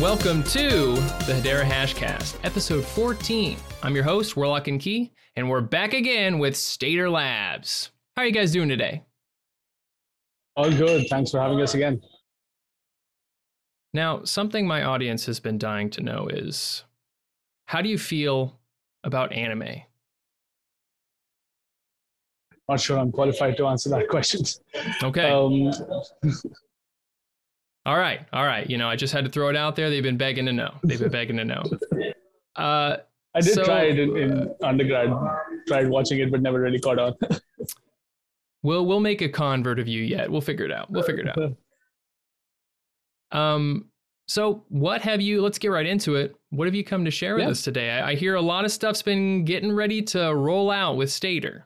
Welcome 0.00 0.44
to 0.44 0.92
the 1.26 1.40
Hedera 1.42 1.64
Hashcast, 1.64 2.36
episode 2.44 2.84
14. 2.84 3.56
I'm 3.82 3.96
your 3.96 4.04
host, 4.04 4.36
Warlock 4.36 4.68
and 4.68 4.78
Key, 4.80 5.10
and 5.34 5.50
we're 5.50 5.60
back 5.60 5.92
again 5.92 6.38
with 6.38 6.54
Stader 6.54 7.10
Labs. 7.10 7.90
How 8.14 8.22
are 8.22 8.26
you 8.26 8.30
guys 8.30 8.52
doing 8.52 8.68
today? 8.68 9.02
All 10.54 10.70
good. 10.70 11.08
Thanks 11.10 11.32
for 11.32 11.40
having 11.40 11.60
us 11.60 11.74
again. 11.74 12.00
Now, 13.92 14.22
something 14.22 14.68
my 14.68 14.84
audience 14.84 15.26
has 15.26 15.40
been 15.40 15.58
dying 15.58 15.90
to 15.90 16.00
know 16.00 16.28
is 16.28 16.84
how 17.66 17.82
do 17.82 17.88
you 17.88 17.98
feel 17.98 18.56
about 19.02 19.32
anime? 19.32 19.82
Not 22.68 22.80
sure 22.80 23.00
I'm 23.00 23.10
qualified 23.10 23.56
to 23.56 23.66
answer 23.66 23.90
that 23.90 24.06
question. 24.10 24.42
Okay. 25.02 25.28
Um, 25.28 25.72
all 27.86 27.96
right. 27.96 28.20
All 28.32 28.44
right. 28.44 28.68
You 28.68 28.78
know, 28.78 28.88
I 28.88 28.96
just 28.96 29.12
had 29.12 29.24
to 29.24 29.30
throw 29.30 29.48
it 29.48 29.56
out 29.56 29.76
there. 29.76 29.90
They've 29.90 30.02
been 30.02 30.16
begging 30.16 30.46
to 30.46 30.52
know. 30.52 30.74
They've 30.84 30.98
been 30.98 31.10
begging 31.10 31.36
to 31.36 31.44
know. 31.44 31.62
Uh, 32.56 32.96
I 33.36 33.40
did 33.40 33.54
so, 33.54 33.64
try 33.64 33.84
it 33.84 34.00
in, 34.00 34.16
in 34.16 34.54
undergrad, 34.64 35.10
tried 35.68 35.88
watching 35.88 36.18
it, 36.18 36.28
but 36.32 36.42
never 36.42 36.60
really 36.60 36.80
caught 36.80 36.98
on. 36.98 37.14
we'll 38.64 38.84
we'll 38.84 38.98
make 38.98 39.22
a 39.22 39.28
convert 39.28 39.78
of 39.78 39.86
you 39.86 40.02
yet. 40.02 40.28
We'll 40.28 40.40
figure 40.40 40.64
it 40.64 40.72
out. 40.72 40.90
We'll 40.90 41.04
figure 41.04 41.24
it 41.24 41.38
out. 41.38 41.56
Um, 43.30 43.90
so 44.26 44.64
what 44.70 45.02
have 45.02 45.20
you? 45.20 45.42
Let's 45.42 45.58
get 45.58 45.68
right 45.68 45.84
into 45.84 46.16
it. 46.16 46.34
What 46.48 46.66
have 46.66 46.74
you 46.74 46.82
come 46.82 47.04
to 47.04 47.10
share 47.10 47.34
with 47.34 47.44
yeah. 47.44 47.50
us 47.50 47.60
today? 47.60 47.90
I, 47.90 48.12
I, 48.12 48.14
hear 48.14 48.36
a 48.36 48.40
lot 48.40 48.64
of 48.64 48.72
stuff's 48.72 49.02
been 49.02 49.44
getting 49.44 49.70
ready 49.70 50.00
to 50.00 50.34
roll 50.34 50.70
out 50.70 50.96
with 50.96 51.10
Stader. 51.10 51.64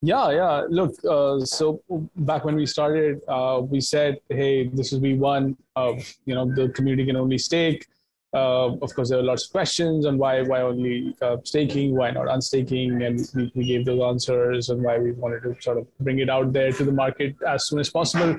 Yeah, 0.00 0.30
yeah. 0.30 0.62
Look, 0.68 0.94
uh, 1.04 1.40
so 1.40 1.82
back 2.16 2.44
when 2.44 2.54
we 2.54 2.66
started, 2.66 3.20
uh, 3.26 3.60
we 3.62 3.80
said, 3.80 4.20
"Hey, 4.28 4.68
this 4.68 4.92
is 4.92 5.00
V 5.00 5.14
one. 5.14 5.56
Uh, 5.74 5.94
you 6.24 6.34
know, 6.36 6.46
the 6.46 6.68
community 6.68 7.04
can 7.04 7.16
only 7.16 7.38
stake." 7.38 7.86
Uh, 8.32 8.76
of 8.82 8.94
course, 8.94 9.08
there 9.08 9.18
are 9.18 9.22
lots 9.22 9.46
of 9.46 9.50
questions 9.50 10.06
on 10.06 10.16
why 10.18 10.42
why 10.42 10.60
only 10.60 11.16
uh, 11.20 11.38
staking, 11.42 11.96
why 11.96 12.12
not 12.12 12.28
unstaking, 12.28 13.02
and 13.02 13.28
we, 13.34 13.50
we 13.56 13.64
gave 13.66 13.84
those 13.86 14.00
answers 14.02 14.68
and 14.68 14.84
why 14.84 14.98
we 14.98 15.12
wanted 15.12 15.42
to 15.42 15.56
sort 15.60 15.78
of 15.78 15.86
bring 15.98 16.20
it 16.20 16.30
out 16.30 16.52
there 16.52 16.70
to 16.70 16.84
the 16.84 16.92
market 16.92 17.34
as 17.44 17.66
soon 17.66 17.80
as 17.80 17.90
possible, 17.90 18.38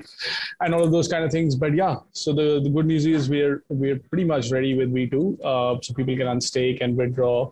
and 0.60 0.74
all 0.74 0.82
of 0.82 0.92
those 0.92 1.08
kind 1.08 1.24
of 1.24 1.30
things. 1.30 1.56
But 1.56 1.74
yeah, 1.74 1.96
so 2.12 2.32
the, 2.32 2.60
the 2.62 2.70
good 2.70 2.86
news 2.86 3.04
is 3.04 3.28
we're 3.28 3.64
we're 3.68 3.98
pretty 3.98 4.24
much 4.24 4.50
ready 4.50 4.74
with 4.74 4.94
V 4.94 5.08
two, 5.08 5.38
uh, 5.44 5.76
so 5.82 5.92
people 5.92 6.16
can 6.16 6.26
unstake 6.28 6.78
and 6.80 6.96
withdraw 6.96 7.50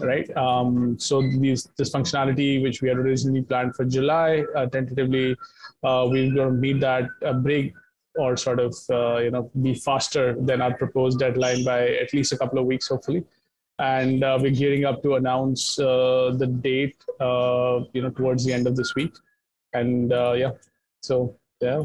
right? 0.00 0.28
Um, 0.36 0.98
so 0.98 1.22
these 1.22 1.68
this 1.76 1.90
functionality, 1.90 2.62
which 2.62 2.82
we 2.82 2.88
had 2.88 2.98
originally 2.98 3.42
planned 3.42 3.74
for 3.74 3.84
July, 3.84 4.44
uh, 4.56 4.66
tentatively, 4.66 5.36
uh, 5.82 6.06
we're 6.08 6.32
going 6.34 6.36
to 6.36 6.50
meet 6.50 6.80
that 6.80 7.08
uh, 7.24 7.32
break 7.32 7.74
or 8.16 8.36
sort 8.36 8.60
of 8.60 8.74
uh, 8.90 9.18
you 9.18 9.30
know 9.30 9.50
be 9.62 9.74
faster 9.74 10.36
than 10.40 10.60
our 10.60 10.74
proposed 10.76 11.18
deadline 11.18 11.64
by 11.64 11.88
at 11.88 12.12
least 12.12 12.32
a 12.32 12.38
couple 12.38 12.58
of 12.58 12.66
weeks, 12.66 12.88
hopefully. 12.88 13.24
And 13.80 14.24
uh, 14.24 14.38
we're 14.40 14.50
gearing 14.50 14.84
up 14.84 15.02
to 15.04 15.14
announce 15.14 15.78
uh, 15.78 16.34
the 16.36 16.48
date, 16.48 16.96
you 17.92 18.02
know, 18.02 18.10
towards 18.16 18.44
the 18.44 18.52
end 18.52 18.66
of 18.66 18.74
this 18.74 18.96
week. 18.96 19.14
And 19.72 20.10
yeah, 20.10 20.50
so 21.00 21.36
yeah, 21.60 21.82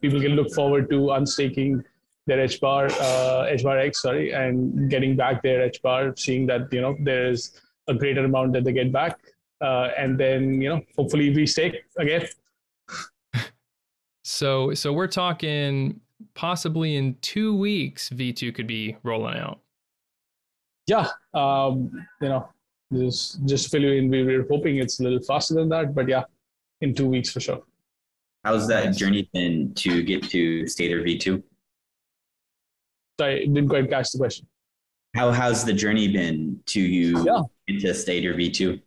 people 0.00 0.20
can 0.20 0.32
look 0.32 0.52
forward 0.52 0.90
to 0.90 1.12
unstaking 1.12 1.84
their 2.26 2.40
H 2.40 2.60
bar, 2.60 2.88
uh, 3.00 3.46
H 3.48 3.62
bar 3.62 3.78
X, 3.78 4.02
sorry, 4.02 4.32
and 4.32 4.90
getting 4.90 5.16
back 5.16 5.42
their 5.42 5.62
H 5.62 5.82
bar, 5.82 6.14
seeing 6.16 6.46
that 6.46 6.72
you 6.72 6.80
know 6.80 6.96
there's 7.00 7.60
a 7.88 7.94
greater 7.94 8.24
amount 8.24 8.52
that 8.52 8.64
they 8.64 8.72
get 8.72 8.92
back, 8.92 9.18
uh, 9.60 9.88
and 9.96 10.18
then 10.18 10.60
you 10.60 10.68
know 10.68 10.80
hopefully 10.96 11.34
we 11.34 11.46
stake 11.46 11.76
again. 11.98 12.26
So 14.22 14.74
so 14.74 14.92
we're 14.92 15.08
talking 15.08 16.00
possibly 16.34 16.96
in 16.96 17.16
two 17.20 17.56
weeks 17.56 18.10
V2 18.10 18.54
could 18.54 18.66
be 18.66 18.96
rolling 19.02 19.36
out. 19.36 19.60
Yeah, 20.86 21.08
um, 21.34 22.06
you 22.20 22.28
know, 22.28 22.48
just 22.92 23.44
just 23.46 23.70
fill 23.70 23.82
you 23.82 23.92
in. 23.92 24.08
We 24.08 24.22
were 24.22 24.46
hoping 24.48 24.76
it's 24.76 25.00
a 25.00 25.02
little 25.02 25.22
faster 25.22 25.54
than 25.54 25.68
that, 25.70 25.94
but 25.94 26.08
yeah, 26.08 26.24
in 26.80 26.94
two 26.94 27.08
weeks 27.08 27.30
for 27.30 27.40
sure. 27.40 27.62
How's 28.44 28.66
that 28.68 28.96
journey 28.96 29.28
been 29.34 29.74
to 29.74 30.02
get 30.02 30.22
to 30.30 30.62
Stader 30.62 31.04
V2? 31.04 31.42
Sorry, 33.20 33.46
didn't 33.46 33.68
quite 33.68 33.90
catch 33.90 34.12
the 34.12 34.18
question. 34.18 34.46
How 35.14 35.30
how's 35.30 35.62
the 35.62 35.74
journey 35.74 36.08
been 36.08 36.58
to 36.68 36.80
you 36.80 37.22
yeah. 37.22 37.42
into 37.68 37.88
or 37.88 38.34
V2? 38.34 38.80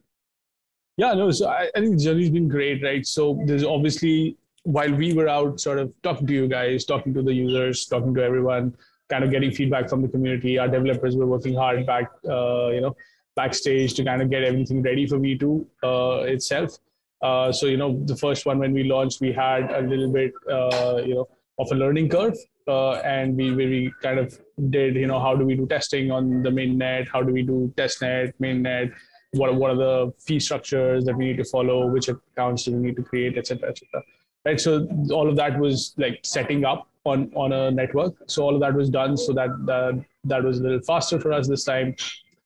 Yeah, 0.97 1.13
no, 1.13 1.29
so 1.29 1.49
I, 1.49 1.69
I 1.75 1.79
think 1.79 1.97
the 1.97 2.03
journey's 2.03 2.31
been 2.31 2.47
great, 2.47 2.83
right? 2.83 3.05
So 3.05 3.39
there's 3.45 3.63
obviously 3.63 4.35
while 4.63 4.91
we 4.91 5.13
were 5.13 5.27
out 5.27 5.59
sort 5.59 5.77
of 5.77 5.93
talking 6.01 6.25
to 6.25 6.33
you 6.33 6.47
guys, 6.47 6.83
talking 6.83 7.13
to 7.13 7.21
the 7.21 7.31
users, 7.31 7.85
talking 7.85 8.11
to 8.15 8.23
everyone, 8.23 8.75
kind 9.07 9.23
of 9.23 9.29
getting 9.29 9.51
feedback 9.51 9.87
from 9.87 10.01
the 10.01 10.07
community, 10.07 10.57
our 10.57 10.67
developers 10.67 11.15
were 11.15 11.27
working 11.27 11.53
hard 11.53 11.85
back, 11.85 12.09
uh, 12.27 12.69
you 12.69 12.81
know, 12.81 12.95
backstage 13.35 13.93
to 13.93 14.03
kind 14.03 14.23
of 14.23 14.31
get 14.31 14.43
everything 14.43 14.81
ready 14.81 15.05
for 15.05 15.19
V2 15.19 15.63
uh, 15.83 16.23
itself. 16.23 16.79
Uh, 17.21 17.51
so, 17.51 17.67
you 17.67 17.77
know, 17.77 18.01
the 18.05 18.15
first 18.15 18.47
one 18.47 18.57
when 18.57 18.73
we 18.73 18.83
launched, 18.85 19.21
we 19.21 19.31
had 19.31 19.71
a 19.71 19.81
little 19.81 20.11
bit, 20.11 20.33
uh, 20.51 21.03
you 21.05 21.13
know, 21.13 21.27
of 21.59 21.71
a 21.71 21.75
learning 21.75 22.09
curve 22.09 22.35
uh, 22.67 22.93
and 23.01 23.35
we, 23.35 23.53
we 23.53 23.93
kind 24.01 24.19
of 24.19 24.39
did 24.69 24.95
you 24.95 25.07
know 25.07 25.19
how 25.19 25.35
do 25.35 25.45
we 25.45 25.55
do 25.55 25.65
testing 25.67 26.11
on 26.11 26.43
the 26.43 26.49
mainnet 26.49 27.07
how 27.11 27.21
do 27.21 27.33
we 27.33 27.41
do 27.41 27.73
testnet 27.75 28.33
mainnet 28.41 28.91
what, 29.33 29.55
what 29.55 29.71
are 29.71 29.75
the 29.75 30.13
fee 30.19 30.39
structures 30.39 31.05
that 31.05 31.17
we 31.17 31.25
need 31.25 31.37
to 31.37 31.43
follow? 31.43 31.87
Which 31.87 32.07
accounts 32.07 32.63
do 32.63 32.71
we 32.71 32.77
need 32.77 32.95
to 32.97 33.03
create 33.03 33.37
etc 33.37 33.69
etc 33.69 34.03
right? 34.45 34.59
So 34.59 34.87
all 35.11 35.29
of 35.29 35.35
that 35.37 35.57
was 35.59 35.93
like 35.97 36.19
setting 36.23 36.65
up 36.65 36.87
on 37.05 37.31
on 37.35 37.51
a 37.51 37.71
network. 37.71 38.13
So 38.27 38.43
all 38.43 38.53
of 38.53 38.61
that 38.61 38.73
was 38.73 38.89
done 38.89 39.17
so 39.17 39.33
that 39.33 39.49
that, 39.65 40.05
that 40.25 40.43
was 40.43 40.59
a 40.59 40.63
little 40.63 40.81
faster 40.81 41.19
for 41.19 41.33
us 41.33 41.47
this 41.47 41.63
time. 41.63 41.95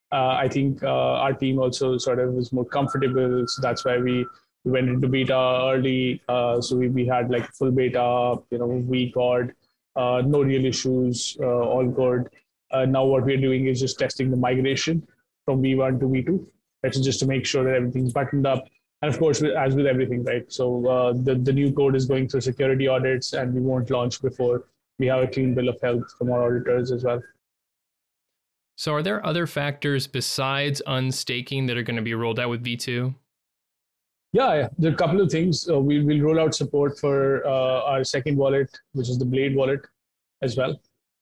Uh, 0.09 0.39
i 0.39 0.47
think 0.47 0.81
uh, 0.83 1.23
our 1.23 1.33
team 1.33 1.59
also 1.59 1.97
sort 1.97 2.19
of 2.19 2.33
was 2.33 2.53
more 2.53 2.65
comfortable. 2.65 3.45
So 3.47 3.61
that's 3.61 3.83
why 3.83 3.97
we 3.97 4.25
went 4.63 4.89
into 4.89 5.07
beta 5.07 5.33
early. 5.33 6.21
Uh, 6.29 6.61
so 6.61 6.77
we, 6.77 6.87
we 6.87 7.05
had 7.05 7.29
like 7.29 7.45
full 7.53 7.71
beta 7.71 8.37
you 8.51 8.57
know 8.57 8.67
week 8.67 9.17
odd 9.17 9.53
uh, 9.97 10.21
no 10.25 10.43
real 10.43 10.65
issues, 10.65 11.37
uh, 11.41 11.45
all 11.45 11.87
good. 11.87 12.29
Uh, 12.71 12.85
now 12.85 13.05
what 13.05 13.25
we're 13.25 13.41
doing 13.41 13.67
is 13.67 13.79
just 13.79 13.97
testing 13.97 14.29
the 14.29 14.37
migration 14.37 15.05
from 15.45 15.61
V1 15.61 15.99
to 15.99 16.05
V2. 16.05 16.45
That's 16.83 16.99
just 16.99 17.19
to 17.21 17.25
make 17.25 17.45
sure 17.45 17.63
that 17.63 17.73
everything's 17.73 18.13
buttoned 18.13 18.45
up. 18.45 18.65
And 19.01 19.13
of 19.13 19.19
course, 19.19 19.41
as 19.41 19.75
with 19.75 19.85
everything, 19.85 20.23
right? 20.23 20.51
So 20.51 20.87
uh, 20.87 21.13
the, 21.13 21.35
the 21.35 21.53
new 21.53 21.71
code 21.71 21.95
is 21.95 22.05
going 22.05 22.27
through 22.27 22.41
security 22.41 22.87
audits 22.87 23.33
and 23.33 23.53
we 23.53 23.61
won't 23.61 23.89
launch 23.89 24.21
before 24.21 24.65
we 24.99 25.07
have 25.07 25.23
a 25.23 25.27
clean 25.27 25.53
bill 25.53 25.69
of 25.69 25.79
health 25.81 26.05
from 26.17 26.31
our 26.31 26.45
auditors 26.45 26.91
as 26.91 27.03
well. 27.03 27.21
So 28.75 28.93
are 28.93 29.03
there 29.03 29.25
other 29.25 29.47
factors 29.47 30.05
besides 30.07 30.81
unstaking 30.85 31.65
that 31.67 31.77
are 31.77 31.83
going 31.83 31.95
to 31.95 32.01
be 32.01 32.13
rolled 32.13 32.39
out 32.39 32.49
with 32.49 32.63
V2? 32.63 33.15
Yeah, 34.37 34.67
there 34.77 34.91
are 34.91 34.93
a 34.93 34.97
couple 34.97 35.19
of 35.19 35.31
things. 35.31 35.67
Uh, 35.67 35.79
we 35.79 36.03
will 36.03 36.21
roll 36.21 36.39
out 36.39 36.53
support 36.53 36.99
for 36.99 37.43
uh, 37.47 37.91
our 37.91 38.03
second 38.03 38.37
wallet, 38.37 38.69
which 38.93 39.09
is 39.09 39.17
the 39.17 39.25
Blade 39.25 39.55
wallet, 39.55 39.81
as 40.43 40.55
well. 40.55 40.79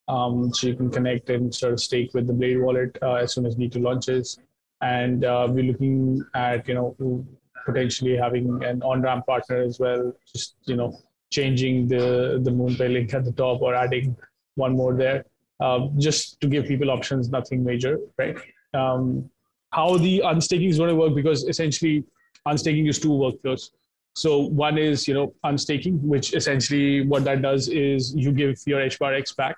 Um, 0.09 0.53
so 0.53 0.67
you 0.67 0.75
can 0.75 0.89
connect 0.91 1.29
and 1.29 1.55
sort 1.55 1.71
of 1.71 1.79
stake 1.79 2.13
with 2.13 2.27
the 2.27 2.33
Blade 2.33 2.59
wallet 2.59 2.97
uh, 3.01 3.13
as 3.13 3.33
soon 3.33 3.45
as 3.45 3.55
V2 3.55 3.81
launches. 3.81 4.37
And 4.81 5.23
uh, 5.23 5.47
we're 5.49 5.63
looking 5.63 6.25
at 6.33 6.67
you 6.67 6.73
know 6.73 7.25
potentially 7.65 8.17
having 8.17 8.61
an 8.65 8.83
on-ramp 8.83 9.25
partner 9.27 9.61
as 9.61 9.79
well. 9.79 10.11
Just 10.33 10.57
you 10.65 10.75
know 10.75 10.91
changing 11.31 11.87
the 11.87 12.41
the 12.43 12.51
MoonPay 12.51 12.91
link 12.91 13.13
at 13.13 13.23
the 13.23 13.31
top 13.31 13.61
or 13.61 13.73
adding 13.75 14.17
one 14.55 14.75
more 14.75 14.93
there, 14.93 15.23
uh, 15.61 15.87
just 15.97 16.41
to 16.41 16.47
give 16.47 16.65
people 16.65 16.91
options. 16.91 17.29
Nothing 17.29 17.63
major, 17.63 17.97
right? 18.17 18.35
Um, 18.73 19.29
how 19.71 19.97
the 19.97 20.19
unstaking 20.25 20.67
is 20.67 20.77
going 20.77 20.89
to 20.89 20.95
work 20.95 21.15
because 21.15 21.45
essentially 21.45 22.03
unstaking 22.45 22.87
is 22.87 22.99
two 22.99 23.09
workflows. 23.09 23.71
So 24.13 24.39
one 24.39 24.77
is, 24.77 25.07
you 25.07 25.13
know, 25.13 25.33
unstaking, 25.43 26.05
which 26.07 26.33
essentially 26.33 27.05
what 27.05 27.23
that 27.25 27.41
does 27.41 27.67
is 27.67 28.15
you 28.15 28.31
give 28.31 28.57
your 28.65 28.81
H 28.81 28.97
bar 28.97 29.13
X 29.13 29.33
back 29.33 29.57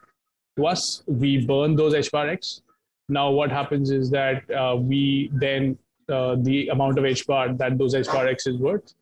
to 0.57 0.65
us. 0.65 1.03
We 1.05 1.45
burn 1.45 1.75
those 1.75 1.93
H 1.93 2.11
bar 2.11 2.27
X. 2.27 2.61
Now 3.09 3.29
what 3.31 3.51
happens 3.51 3.91
is 3.91 4.09
that 4.11 4.49
uh, 4.51 4.75
we 4.75 5.29
then 5.33 5.77
uh, 6.09 6.35
the 6.39 6.69
amount 6.69 6.97
of 6.97 7.03
HBAR 7.03 7.57
that 7.57 7.77
those 7.77 7.93
H 7.93 8.07
bar 8.07 8.27
X 8.27 8.47
is 8.47 8.57
worth, 8.57 8.93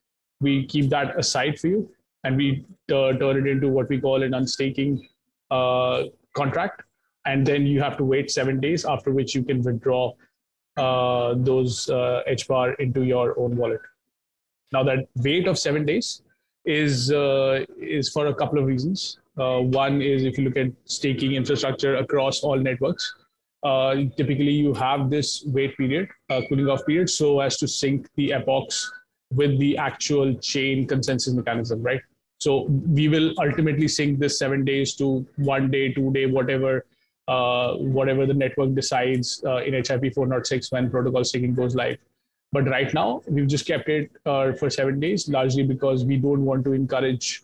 we 0.41 0.65
keep 0.65 0.89
that 0.89 1.17
aside 1.19 1.59
for 1.59 1.67
you, 1.67 1.89
and 2.23 2.35
we 2.35 2.65
uh, 2.91 3.13
turn 3.13 3.37
it 3.37 3.47
into 3.47 3.69
what 3.69 3.89
we 3.89 3.99
call 3.99 4.23
an 4.23 4.33
unstaking 4.33 5.07
uh, 5.51 6.03
contract. 6.35 6.81
And 7.25 7.45
then 7.45 7.65
you 7.65 7.81
have 7.81 7.97
to 7.97 8.03
wait 8.03 8.29
seven 8.29 8.59
days, 8.59 8.85
after 8.85 9.11
which 9.11 9.33
you 9.33 9.43
can 9.43 9.61
withdraw 9.61 10.13
uh, 10.77 11.33
those 11.37 11.89
uh, 11.89 12.21
H 12.27 12.47
bar 12.47 12.73
into 12.73 13.03
your 13.03 13.37
own 13.39 13.55
wallet. 13.55 13.81
Now 14.71 14.83
that 14.83 15.07
wait 15.15 15.47
of 15.47 15.57
seven 15.57 15.85
days 15.85 16.21
is 16.65 17.11
uh, 17.11 17.65
is 17.79 18.09
for 18.09 18.27
a 18.27 18.33
couple 18.33 18.59
of 18.59 18.65
reasons. 18.65 19.19
Uh, 19.37 19.59
one 19.59 20.01
is 20.01 20.23
if 20.23 20.37
you 20.37 20.45
look 20.45 20.57
at 20.57 20.71
staking 20.85 21.33
infrastructure 21.33 21.97
across 21.97 22.41
all 22.41 22.57
networks, 22.57 23.13
uh, 23.63 23.95
typically 24.17 24.51
you 24.51 24.73
have 24.73 25.09
this 25.09 25.43
wait 25.47 25.77
period, 25.77 26.07
uh, 26.29 26.41
cooling 26.47 26.69
off 26.69 26.85
period, 26.85 27.09
so 27.09 27.39
as 27.39 27.57
to 27.57 27.67
sync 27.67 28.07
the 28.15 28.31
epochs 28.31 28.91
with 29.31 29.59
the 29.59 29.77
actual 29.77 30.33
chain 30.35 30.87
consensus 30.87 31.33
mechanism, 31.33 31.81
right? 31.81 32.01
So 32.39 32.63
we 32.63 33.07
will 33.07 33.33
ultimately 33.39 33.87
sync 33.87 34.19
this 34.19 34.37
seven 34.39 34.63
days 34.65 34.93
to 34.95 35.25
one 35.37 35.71
day, 35.71 35.91
two 35.91 36.11
day, 36.13 36.25
whatever 36.25 36.85
uh, 37.27 37.73
whatever 37.73 38.25
the 38.25 38.33
network 38.33 38.73
decides 38.75 39.43
uh, 39.45 39.57
in 39.57 39.73
HIP 39.73 40.13
406 40.13 40.71
when 40.71 40.89
protocol 40.89 41.23
staking 41.23 41.55
goes 41.55 41.75
live. 41.75 41.97
But 42.51 42.69
right 42.69 42.93
now, 42.93 43.21
we've 43.27 43.47
just 43.47 43.65
kept 43.65 43.89
it 43.89 44.11
uh, 44.25 44.53
for 44.53 44.69
seven 44.69 44.99
days, 44.99 45.27
largely 45.27 45.63
because 45.63 46.05
we 46.05 46.17
don't 46.17 46.45
want 46.45 46.63
to 46.65 46.73
encourage, 46.73 47.41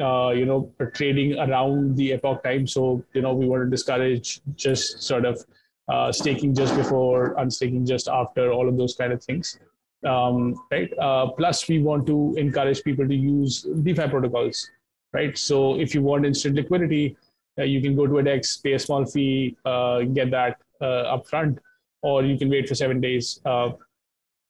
uh, 0.00 0.30
you 0.30 0.44
know, 0.44 0.70
trading 0.94 1.38
around 1.38 1.96
the 1.96 2.12
epoch 2.12 2.44
time. 2.44 2.66
So, 2.66 3.02
you 3.14 3.22
know, 3.22 3.34
we 3.34 3.46
want 3.46 3.64
to 3.64 3.70
discourage 3.70 4.40
just 4.54 5.02
sort 5.02 5.24
of 5.24 5.44
uh, 5.88 6.12
staking 6.12 6.54
just 6.54 6.76
before, 6.76 7.34
unstaking 7.38 7.84
just 7.84 8.08
after, 8.08 8.52
all 8.52 8.68
of 8.68 8.76
those 8.76 8.94
kind 8.94 9.12
of 9.12 9.24
things. 9.24 9.58
Um, 10.04 10.54
right. 10.70 10.92
Uh, 10.98 11.30
plus, 11.30 11.66
we 11.68 11.82
want 11.82 12.06
to 12.06 12.34
encourage 12.36 12.84
people 12.84 13.08
to 13.08 13.14
use 13.14 13.66
DeFi 13.82 14.08
protocols. 14.08 14.70
Right. 15.12 15.36
So, 15.36 15.80
if 15.80 15.94
you 15.94 16.02
want 16.02 16.26
instant 16.26 16.56
liquidity, 16.56 17.16
you 17.58 17.80
can 17.80 17.94
go 17.94 18.06
to 18.06 18.18
a 18.18 18.22
DEX, 18.22 18.56
pay 18.58 18.72
a 18.72 18.78
small 18.78 19.04
fee, 19.04 19.56
uh, 19.64 20.00
get 20.00 20.30
that 20.30 20.58
uh, 20.80 21.16
upfront, 21.16 21.58
or 22.02 22.24
you 22.24 22.38
can 22.38 22.50
wait 22.50 22.68
for 22.68 22.74
seven 22.74 23.00
days. 23.00 23.40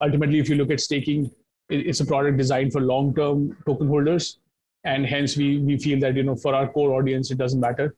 ultimately, 0.00 0.38
if 0.38 0.48
you 0.48 0.56
look 0.56 0.70
at 0.70 0.80
staking, 0.80 1.30
it's 1.68 2.00
a 2.00 2.06
product 2.06 2.36
designed 2.36 2.72
for 2.72 2.80
long-term 2.80 3.56
token 3.66 3.88
holders, 3.88 4.38
and 4.84 5.06
hence 5.06 5.36
we 5.36 5.58
we 5.58 5.78
feel 5.78 5.98
that 6.00 6.14
you 6.14 6.22
know 6.22 6.36
for 6.36 6.54
our 6.54 6.68
core 6.68 6.92
audience 6.92 7.30
it 7.30 7.38
doesn't 7.38 7.60
matter. 7.60 7.94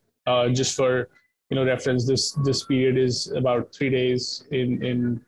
just 0.52 0.76
for 0.76 1.08
you 1.50 1.56
know 1.56 1.64
reference, 1.64 2.06
this 2.06 2.32
this 2.44 2.64
period 2.64 2.96
is 2.98 3.30
about 3.32 3.74
three 3.74 3.90
days 3.90 4.44
in 4.50 4.84
in 4.84 5.20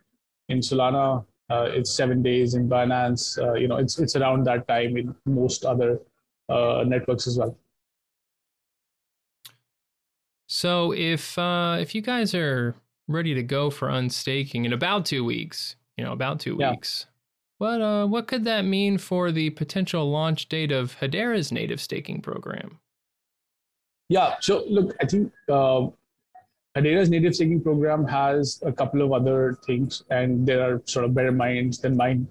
in 0.49 0.61
Solana. 0.61 1.25
Uh, 1.51 1.69
it's 1.73 1.91
seven 1.91 2.23
days 2.23 2.55
in 2.55 2.69
Binance. 2.69 3.39
Uh, 3.39 3.55
you 3.55 3.69
know, 3.69 3.77
it's 3.77 3.99
it's 3.99 4.17
around 4.17 4.45
that 4.45 4.69
time 4.69 4.97
in 4.97 5.15
most 5.25 5.65
other 5.65 5.99
uh, 6.49 6.85
networks 6.87 7.27
as 7.27 7.39
well. 7.39 7.57
So 10.58 10.90
if 10.90 11.38
uh, 11.38 11.76
if 11.78 11.94
you 11.94 12.02
guys 12.02 12.34
are 12.34 12.75
ready 13.06 13.32
to 13.32 13.44
go 13.44 13.70
for 13.70 13.88
unstaking 13.88 14.64
in 14.64 14.72
about 14.72 15.06
two 15.06 15.25
weeks, 15.25 15.76
you 15.96 16.02
know, 16.02 16.10
about 16.10 16.40
two 16.40 16.56
yeah. 16.58 16.72
weeks, 16.72 17.06
what 17.58 17.81
uh, 17.81 18.08
what 18.08 18.26
could 18.26 18.43
that 18.43 18.64
mean 18.64 18.99
for 18.99 19.31
the 19.31 19.50
potential 19.50 20.10
launch 20.10 20.49
date 20.49 20.72
of 20.72 20.96
Hedera's 20.99 21.52
native 21.52 21.81
staking 21.81 22.22
program? 22.22 22.81
Yeah. 24.08 24.34
So 24.40 24.64
look, 24.69 24.96
I 25.00 25.06
think 25.06 25.32
uh, 25.49 25.87
Hedera's 26.76 27.08
native 27.08 27.37
staking 27.37 27.62
program 27.62 28.05
has 28.08 28.60
a 28.66 28.72
couple 28.72 29.00
of 29.02 29.12
other 29.12 29.60
things, 29.64 30.02
and 30.10 30.44
there 30.44 30.60
are 30.60 30.82
sort 30.87 31.05
of 31.05 31.14
better 31.14 31.31
minds 31.31 31.78
than 31.78 31.96
mine 31.96 32.26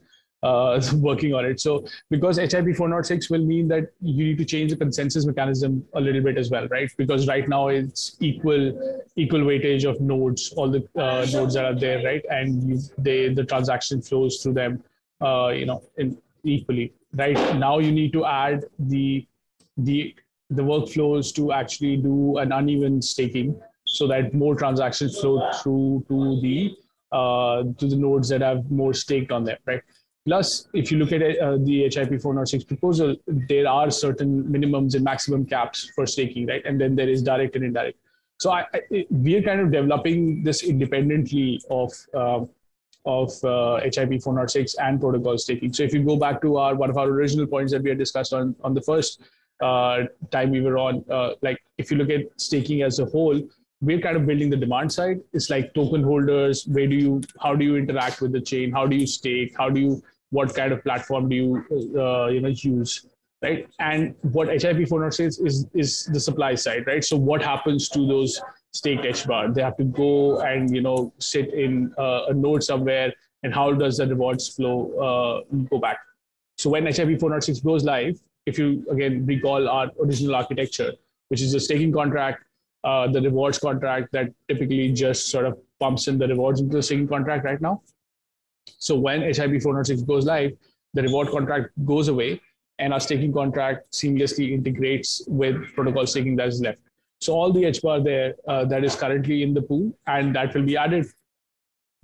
uh, 0.47 0.81
working 1.09 1.33
on 1.33 1.45
it. 1.45 1.59
So 1.59 1.85
because 2.09 2.37
HIP 2.37 2.75
406 2.75 3.29
will 3.29 3.45
mean 3.53 3.67
that 3.69 3.85
you 4.01 4.23
need 4.25 4.37
to 4.37 4.45
change 4.45 4.71
the 4.71 4.77
consensus 4.77 5.25
mechanism 5.25 5.85
a 5.93 6.01
little 6.01 6.21
bit 6.21 6.37
as 6.37 6.49
well, 6.49 6.67
right? 6.67 6.89
Because 6.97 7.27
right 7.27 7.47
now 7.55 7.67
it's 7.67 8.17
equal 8.19 8.63
equal 9.15 9.41
weightage 9.41 9.89
of 9.89 9.99
nodes, 9.99 10.53
all 10.57 10.69
the 10.69 10.83
uh, 10.95 11.25
nodes 11.31 11.53
that 11.55 11.65
are 11.65 11.79
there, 11.85 12.03
right? 12.03 12.23
And 12.29 12.69
you, 12.69 12.79
they 12.97 13.17
the 13.33 13.45
transaction 13.45 14.01
flows 14.01 14.41
through 14.41 14.53
them, 14.53 14.83
uh, 15.21 15.49
you 15.49 15.65
know, 15.65 15.83
in, 15.97 16.17
equally, 16.43 16.93
right? 17.13 17.37
Now 17.57 17.79
you 17.79 17.91
need 17.91 18.13
to 18.13 18.25
add 18.25 18.65
the 18.79 19.27
the 19.77 20.15
the 20.49 20.63
workflows 20.63 21.33
to 21.35 21.51
actually 21.51 21.97
do 21.97 22.37
an 22.37 22.51
uneven 22.51 23.01
staking 23.01 23.59
so 23.85 24.07
that 24.07 24.33
more 24.33 24.55
transactions 24.55 25.19
flow 25.19 25.51
through 25.61 26.05
to 26.09 26.39
the 26.41 26.75
uh, 27.11 27.63
to 27.77 27.87
the 27.87 27.95
nodes 27.95 28.29
that 28.29 28.41
have 28.41 28.69
more 28.69 28.93
staked 28.93 29.31
on 29.31 29.43
them, 29.43 29.57
right? 29.65 29.81
Plus, 30.27 30.67
if 30.73 30.91
you 30.91 30.97
look 30.97 31.13
at 31.13 31.21
uh, 31.21 31.55
the 31.61 31.83
HIP 31.83 32.21
406 32.21 32.65
proposal, 32.65 33.15
there 33.47 33.65
are 33.65 33.89
certain 33.89 34.43
minimums 34.43 34.93
and 34.93 35.01
maximum 35.01 35.45
caps 35.45 35.89
for 35.95 36.05
staking, 36.05 36.47
right? 36.47 36.61
And 36.65 36.81
then 36.81 36.97
there 36.97 37.07
is 37.07 37.23
direct 37.23 37.55
and 37.55 37.63
indirect. 37.63 37.97
So 38.37 38.51
I, 38.51 38.65
I, 38.73 39.05
we 39.09 39.37
are 39.37 39.41
kind 39.41 39.61
of 39.61 39.71
developing 39.71 40.43
this 40.43 40.63
independently 40.63 41.61
of 41.69 41.93
uh, 42.13 42.41
of 43.05 43.31
uh, 43.45 43.79
HIP 43.85 44.21
406 44.21 44.75
and 44.75 44.99
protocol 44.99 45.37
staking. 45.37 45.71
So 45.71 45.83
if 45.83 45.93
you 45.93 46.03
go 46.03 46.17
back 46.17 46.41
to 46.41 46.57
our 46.57 46.75
one 46.75 46.89
of 46.89 46.97
our 46.97 47.07
original 47.07 47.47
points 47.47 47.71
that 47.71 47.81
we 47.81 47.89
had 47.89 47.97
discussed 47.97 48.33
on 48.33 48.53
on 48.65 48.73
the 48.73 48.81
first 48.81 49.21
uh, 49.61 50.03
time 50.29 50.51
we 50.51 50.59
were 50.59 50.77
on, 50.77 51.05
uh, 51.09 51.35
like 51.41 51.63
if 51.77 51.89
you 51.89 51.95
look 51.95 52.09
at 52.09 52.25
staking 52.35 52.81
as 52.81 52.99
a 52.99 53.05
whole, 53.05 53.41
we're 53.79 54.01
kind 54.01 54.17
of 54.17 54.25
building 54.25 54.49
the 54.49 54.57
demand 54.57 54.91
side. 54.91 55.21
It's 55.31 55.49
like 55.49 55.73
token 55.73 56.03
holders. 56.03 56.67
Where 56.67 56.85
do 56.85 56.95
you? 56.95 57.21
How 57.41 57.55
do 57.55 57.63
you 57.63 57.77
interact 57.77 58.19
with 58.19 58.33
the 58.33 58.41
chain? 58.41 58.73
How 58.73 58.85
do 58.85 58.97
you 58.97 59.07
stake? 59.07 59.55
How 59.57 59.69
do 59.69 59.79
you 59.79 60.03
what 60.31 60.53
kind 60.53 60.71
of 60.71 60.83
platform 60.83 61.29
do 61.29 61.35
you 61.35 61.99
uh, 61.99 62.27
you 62.27 62.41
know 62.41 62.49
use 62.49 63.05
right 63.41 63.67
and 63.79 64.15
what 64.21 64.49
hip 64.49 64.87
406 64.87 65.37
is 65.39 65.67
is 65.73 66.05
the 66.13 66.19
supply 66.19 66.55
side 66.55 66.85
right 66.87 67.03
so 67.03 67.15
what 67.15 67.41
happens 67.41 67.87
to 67.89 68.05
those 68.07 68.41
staked 68.77 69.27
bar 69.27 69.51
They 69.51 69.61
have 69.61 69.77
to 69.77 69.83
go 69.83 70.41
and 70.41 70.73
you 70.73 70.81
know 70.81 71.13
sit 71.19 71.53
in 71.53 71.93
uh, 71.97 72.25
a 72.29 72.33
node 72.33 72.63
somewhere, 72.63 73.13
and 73.43 73.53
how 73.53 73.73
does 73.73 73.97
the 73.97 74.07
rewards 74.07 74.49
flow 74.49 74.77
uh, 75.07 75.55
go 75.69 75.79
back? 75.79 75.99
So 76.57 76.69
when 76.69 76.85
HIP 76.85 77.19
406 77.19 77.59
goes 77.59 77.83
live, 77.83 78.19
if 78.45 78.57
you 78.57 78.85
again 78.89 79.25
recall 79.25 79.67
our 79.67 79.91
original 80.03 80.35
architecture, 80.35 80.93
which 81.29 81.41
is 81.41 81.53
a 81.53 81.59
staking 81.59 81.91
contract, 81.91 82.43
uh, 82.83 83.07
the 83.07 83.21
rewards 83.21 83.59
contract 83.59 84.11
that 84.13 84.33
typically 84.47 84.91
just 84.91 85.29
sort 85.29 85.45
of 85.45 85.57
pumps 85.79 86.07
in 86.07 86.17
the 86.17 86.27
rewards 86.27 86.61
into 86.61 86.77
the 86.77 86.83
staking 86.83 87.07
contract 87.07 87.45
right 87.45 87.61
now. 87.61 87.81
So 88.77 88.97
when 88.97 89.21
HIP 89.21 89.61
406 89.61 90.01
goes 90.03 90.25
live, 90.25 90.51
the 90.93 91.01
reward 91.03 91.29
contract 91.29 91.69
goes 91.85 92.07
away 92.07 92.41
and 92.79 92.93
our 92.93 92.99
staking 92.99 93.33
contract 93.33 93.91
seamlessly 93.91 94.51
integrates 94.51 95.23
with 95.27 95.73
protocol 95.73 96.05
staking 96.05 96.35
that 96.37 96.47
is 96.47 96.61
left. 96.61 96.79
So 97.19 97.33
all 97.33 97.51
the 97.51 97.63
HBAR 97.63 98.03
there 98.03 98.35
uh, 98.47 98.65
that 98.65 98.83
is 98.83 98.95
currently 98.95 99.41
in 99.41 99.53
the 99.53 99.61
pool 99.61 99.91
and 100.05 100.35
that 100.35 100.53
will 100.53 100.63
be 100.63 100.77
added 100.77 101.05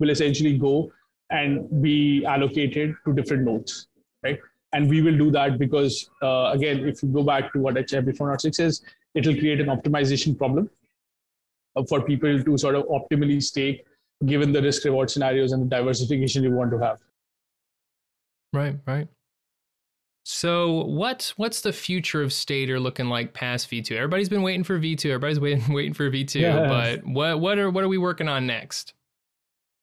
will 0.00 0.10
essentially 0.10 0.58
go 0.58 0.92
and 1.30 1.82
be 1.82 2.24
allocated 2.26 2.96
to 3.04 3.12
different 3.12 3.44
nodes, 3.44 3.86
right? 4.22 4.38
And 4.72 4.88
we 4.88 5.02
will 5.02 5.16
do 5.16 5.30
that 5.30 5.58
because, 5.58 6.10
uh, 6.20 6.50
again, 6.52 6.88
if 6.88 7.02
you 7.02 7.08
go 7.08 7.22
back 7.22 7.52
to 7.52 7.60
what 7.60 7.76
HIP 7.76 8.16
406 8.16 8.58
is, 8.58 8.82
it 9.14 9.26
will 9.26 9.36
create 9.36 9.60
an 9.60 9.66
optimization 9.66 10.36
problem 10.36 10.68
uh, 11.76 11.84
for 11.84 12.02
people 12.02 12.42
to 12.42 12.58
sort 12.58 12.74
of 12.74 12.84
optimally 12.86 13.40
stake 13.40 13.84
given 14.26 14.52
the 14.52 14.62
risk 14.62 14.84
reward 14.84 15.10
scenarios 15.10 15.52
and 15.52 15.62
the 15.62 15.66
diversification 15.66 16.42
you 16.42 16.52
want 16.52 16.70
to 16.70 16.78
have. 16.78 16.98
Right, 18.52 18.76
right. 18.86 19.08
So 20.24 20.84
what's 20.84 21.36
what's 21.36 21.60
the 21.60 21.72
future 21.72 22.22
of 22.22 22.30
Stader 22.30 22.80
looking 22.80 23.08
like 23.08 23.34
past 23.34 23.70
V2? 23.70 23.92
Everybody's 23.92 24.30
been 24.30 24.42
waiting 24.42 24.64
for 24.64 24.78
V2. 24.78 25.06
Everybody's 25.06 25.40
waiting 25.40 25.64
waiting 25.74 25.92
for 25.92 26.10
V2. 26.10 26.40
Yeah. 26.40 26.66
But 26.66 27.06
what 27.06 27.40
what 27.40 27.58
are 27.58 27.70
what 27.70 27.84
are 27.84 27.88
we 27.88 27.98
working 27.98 28.28
on 28.28 28.46
next? 28.46 28.94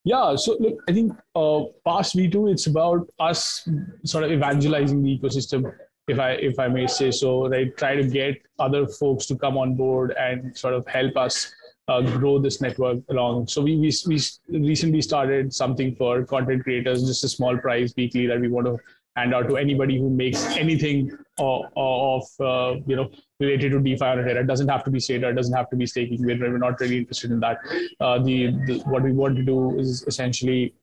Yeah, 0.03 0.36
so 0.36 0.57
look, 0.60 0.79
I 0.89 0.93
think 0.93 1.13
uh, 1.36 1.62
past 1.86 2.15
V2, 2.15 2.51
it's 2.51 2.65
about 2.65 3.07
us 3.19 3.69
sort 4.03 4.24
of 4.24 4.31
evangelizing 4.31 5.03
the 5.03 5.19
ecosystem, 5.19 5.71
if 6.07 6.17
I 6.17 6.31
if 6.31 6.57
I 6.57 6.67
may 6.67 6.88
say 6.88 7.12
so. 7.12 7.48
Right, 7.48 7.75
try 7.77 7.95
to 7.95 8.07
get 8.07 8.41
other 8.57 8.88
folks 8.88 9.27
to 9.27 9.36
come 9.36 9.60
on 9.60 9.75
board 9.75 10.15
and 10.17 10.57
sort 10.57 10.74
of 10.74 10.88
help 10.88 11.17
us 11.17 11.53
uh, 11.91 12.01
grow 12.17 12.39
this 12.39 12.62
network 12.62 13.00
along. 13.10 13.48
So 13.48 13.62
we, 13.62 13.75
we, 13.77 13.91
we 14.07 14.69
recently 14.69 15.01
started 15.01 15.53
something 15.53 15.95
for 15.95 16.24
content 16.25 16.63
creators, 16.63 17.05
just 17.05 17.24
a 17.24 17.29
small 17.29 17.57
prize 17.57 17.93
weekly 17.98 18.27
that 18.27 18.39
we 18.39 18.48
want 18.48 18.67
to 18.67 18.77
hand 19.17 19.33
out 19.33 19.50
to 19.50 19.57
anybody 19.57 19.98
who 20.00 20.10
makes 20.10 20.45
anything 20.57 21.12
of, 21.38 21.65
of 21.75 22.24
uh, 22.39 22.79
you 22.88 22.95
know 22.95 23.10
related 23.39 23.71
to 23.74 23.79
DeFi 23.79 24.05
or 24.05 24.27
It 24.27 24.48
doesn't 24.48 24.69
have 24.69 24.83
to 24.86 24.91
be 24.91 25.00
Stader, 25.00 25.31
it 25.31 25.36
doesn't 25.36 25.55
have 25.62 25.69
to 25.71 25.75
be 25.75 25.86
staking. 25.86 26.25
We're, 26.25 26.39
we're 26.39 26.57
not 26.57 26.79
really 26.79 27.00
interested 27.00 27.31
in 27.31 27.39
that. 27.41 27.57
Uh, 28.00 28.19
the, 28.19 28.51
the, 28.67 28.79
what 28.86 29.03
we 29.03 29.12
want 29.12 29.36
to 29.36 29.43
do 29.43 29.77
is 29.79 30.03
essentially 30.07 30.74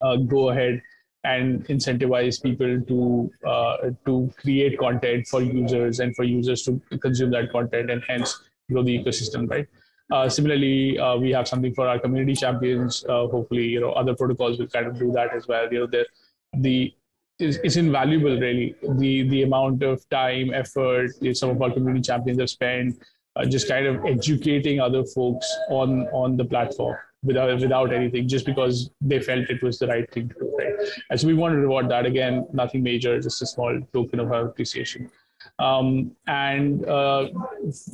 uh, 0.00 0.16
go 0.16 0.50
ahead 0.50 0.80
and 1.24 1.66
incentivize 1.68 2.40
people 2.42 2.80
to 2.90 3.48
uh, 3.48 3.76
to 4.06 4.30
create 4.40 4.78
content 4.78 5.26
for 5.26 5.40
users 5.40 6.00
and 6.00 6.14
for 6.14 6.24
users 6.24 6.62
to 6.64 6.80
consume 7.06 7.30
that 7.30 7.50
content 7.50 7.90
and 7.90 8.02
hence 8.06 8.42
grow 8.70 8.82
the 8.82 8.98
ecosystem, 8.98 9.48
right? 9.50 9.66
Uh, 10.12 10.28
similarly, 10.28 10.98
uh, 10.98 11.16
we 11.16 11.30
have 11.30 11.48
something 11.48 11.74
for 11.74 11.88
our 11.88 11.98
community 11.98 12.34
champions. 12.34 13.04
Uh, 13.08 13.26
hopefully, 13.28 13.66
you 13.66 13.80
know, 13.80 13.92
other 13.92 14.14
protocols 14.14 14.58
will 14.58 14.68
kind 14.68 14.86
of 14.86 14.98
do 14.98 15.10
that 15.12 15.34
as 15.34 15.48
well. 15.48 15.66
You 15.72 15.80
know, 15.80 15.86
the 15.86 16.06
the 16.58 16.94
it's, 17.38 17.58
it's 17.64 17.76
invaluable, 17.76 18.38
really. 18.38 18.76
The 18.82 19.28
the 19.28 19.42
amount 19.42 19.82
of 19.82 20.06
time, 20.10 20.52
effort 20.52 21.10
some 21.32 21.50
of 21.50 21.62
our 21.62 21.72
community 21.72 22.02
champions 22.02 22.38
have 22.38 22.50
spent 22.50 23.02
uh, 23.36 23.44
just 23.46 23.66
kind 23.66 23.86
of 23.86 24.04
educating 24.04 24.78
other 24.78 25.04
folks 25.04 25.50
on 25.70 26.06
on 26.12 26.36
the 26.36 26.44
platform 26.44 26.96
without 27.22 27.58
without 27.58 27.92
anything, 27.92 28.28
just 28.28 28.44
because 28.44 28.90
they 29.00 29.20
felt 29.20 29.48
it 29.48 29.62
was 29.62 29.78
the 29.78 29.86
right 29.86 30.10
thing 30.12 30.28
to 30.28 30.34
do. 30.34 30.54
Right, 30.58 30.74
and 31.10 31.18
so 31.18 31.26
we 31.26 31.34
want 31.34 31.54
to 31.54 31.58
reward 31.58 31.88
that. 31.88 32.04
Again, 32.04 32.46
nothing 32.52 32.82
major, 32.82 33.18
just 33.20 33.40
a 33.42 33.46
small 33.46 33.80
token 33.92 34.20
of 34.20 34.30
our 34.30 34.48
appreciation. 34.48 35.10
Um, 35.58 36.16
and 36.26 36.86
uh, 36.86 37.28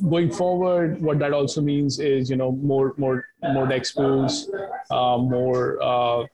going 0.09 0.31
forward, 0.31 1.01
what 1.01 1.19
that 1.19 1.33
also 1.33 1.61
means 1.61 1.99
is 1.99 2.29
you 2.29 2.35
know 2.35 2.51
more 2.51 2.93
more 2.97 3.25
more 3.53 3.67
expos, 3.67 4.47
uh, 4.89 5.17
more 5.17 5.81
uh, 5.81 6.25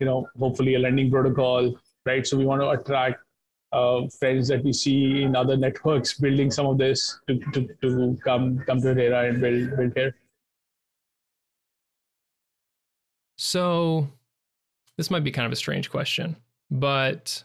you 0.00 0.06
know 0.06 0.28
hopefully 0.38 0.74
a 0.74 0.78
lending 0.78 1.10
protocol, 1.10 1.74
right? 2.06 2.26
So 2.26 2.36
we 2.36 2.44
want 2.44 2.62
to 2.62 2.70
attract 2.70 3.20
uh, 3.72 4.06
friends 4.18 4.48
that 4.48 4.64
we 4.64 4.72
see 4.72 5.22
in 5.22 5.34
other 5.36 5.56
networks 5.56 6.14
building 6.14 6.50
some 6.50 6.66
of 6.66 6.78
this 6.78 7.20
to, 7.26 7.38
to, 7.52 7.68
to 7.82 8.18
come 8.24 8.58
come 8.66 8.80
to 8.80 8.94
Hedera 8.94 9.28
and 9.28 9.40
build 9.40 9.76
build 9.76 9.92
here. 9.96 10.14
So 13.36 14.08
this 14.96 15.10
might 15.10 15.24
be 15.24 15.32
kind 15.32 15.46
of 15.46 15.52
a 15.52 15.56
strange 15.56 15.90
question, 15.90 16.36
but 16.70 17.42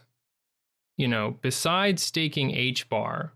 you 1.00 1.08
know, 1.08 1.38
besides 1.40 2.02
staking 2.02 2.50
H 2.50 2.86
bar, 2.90 3.32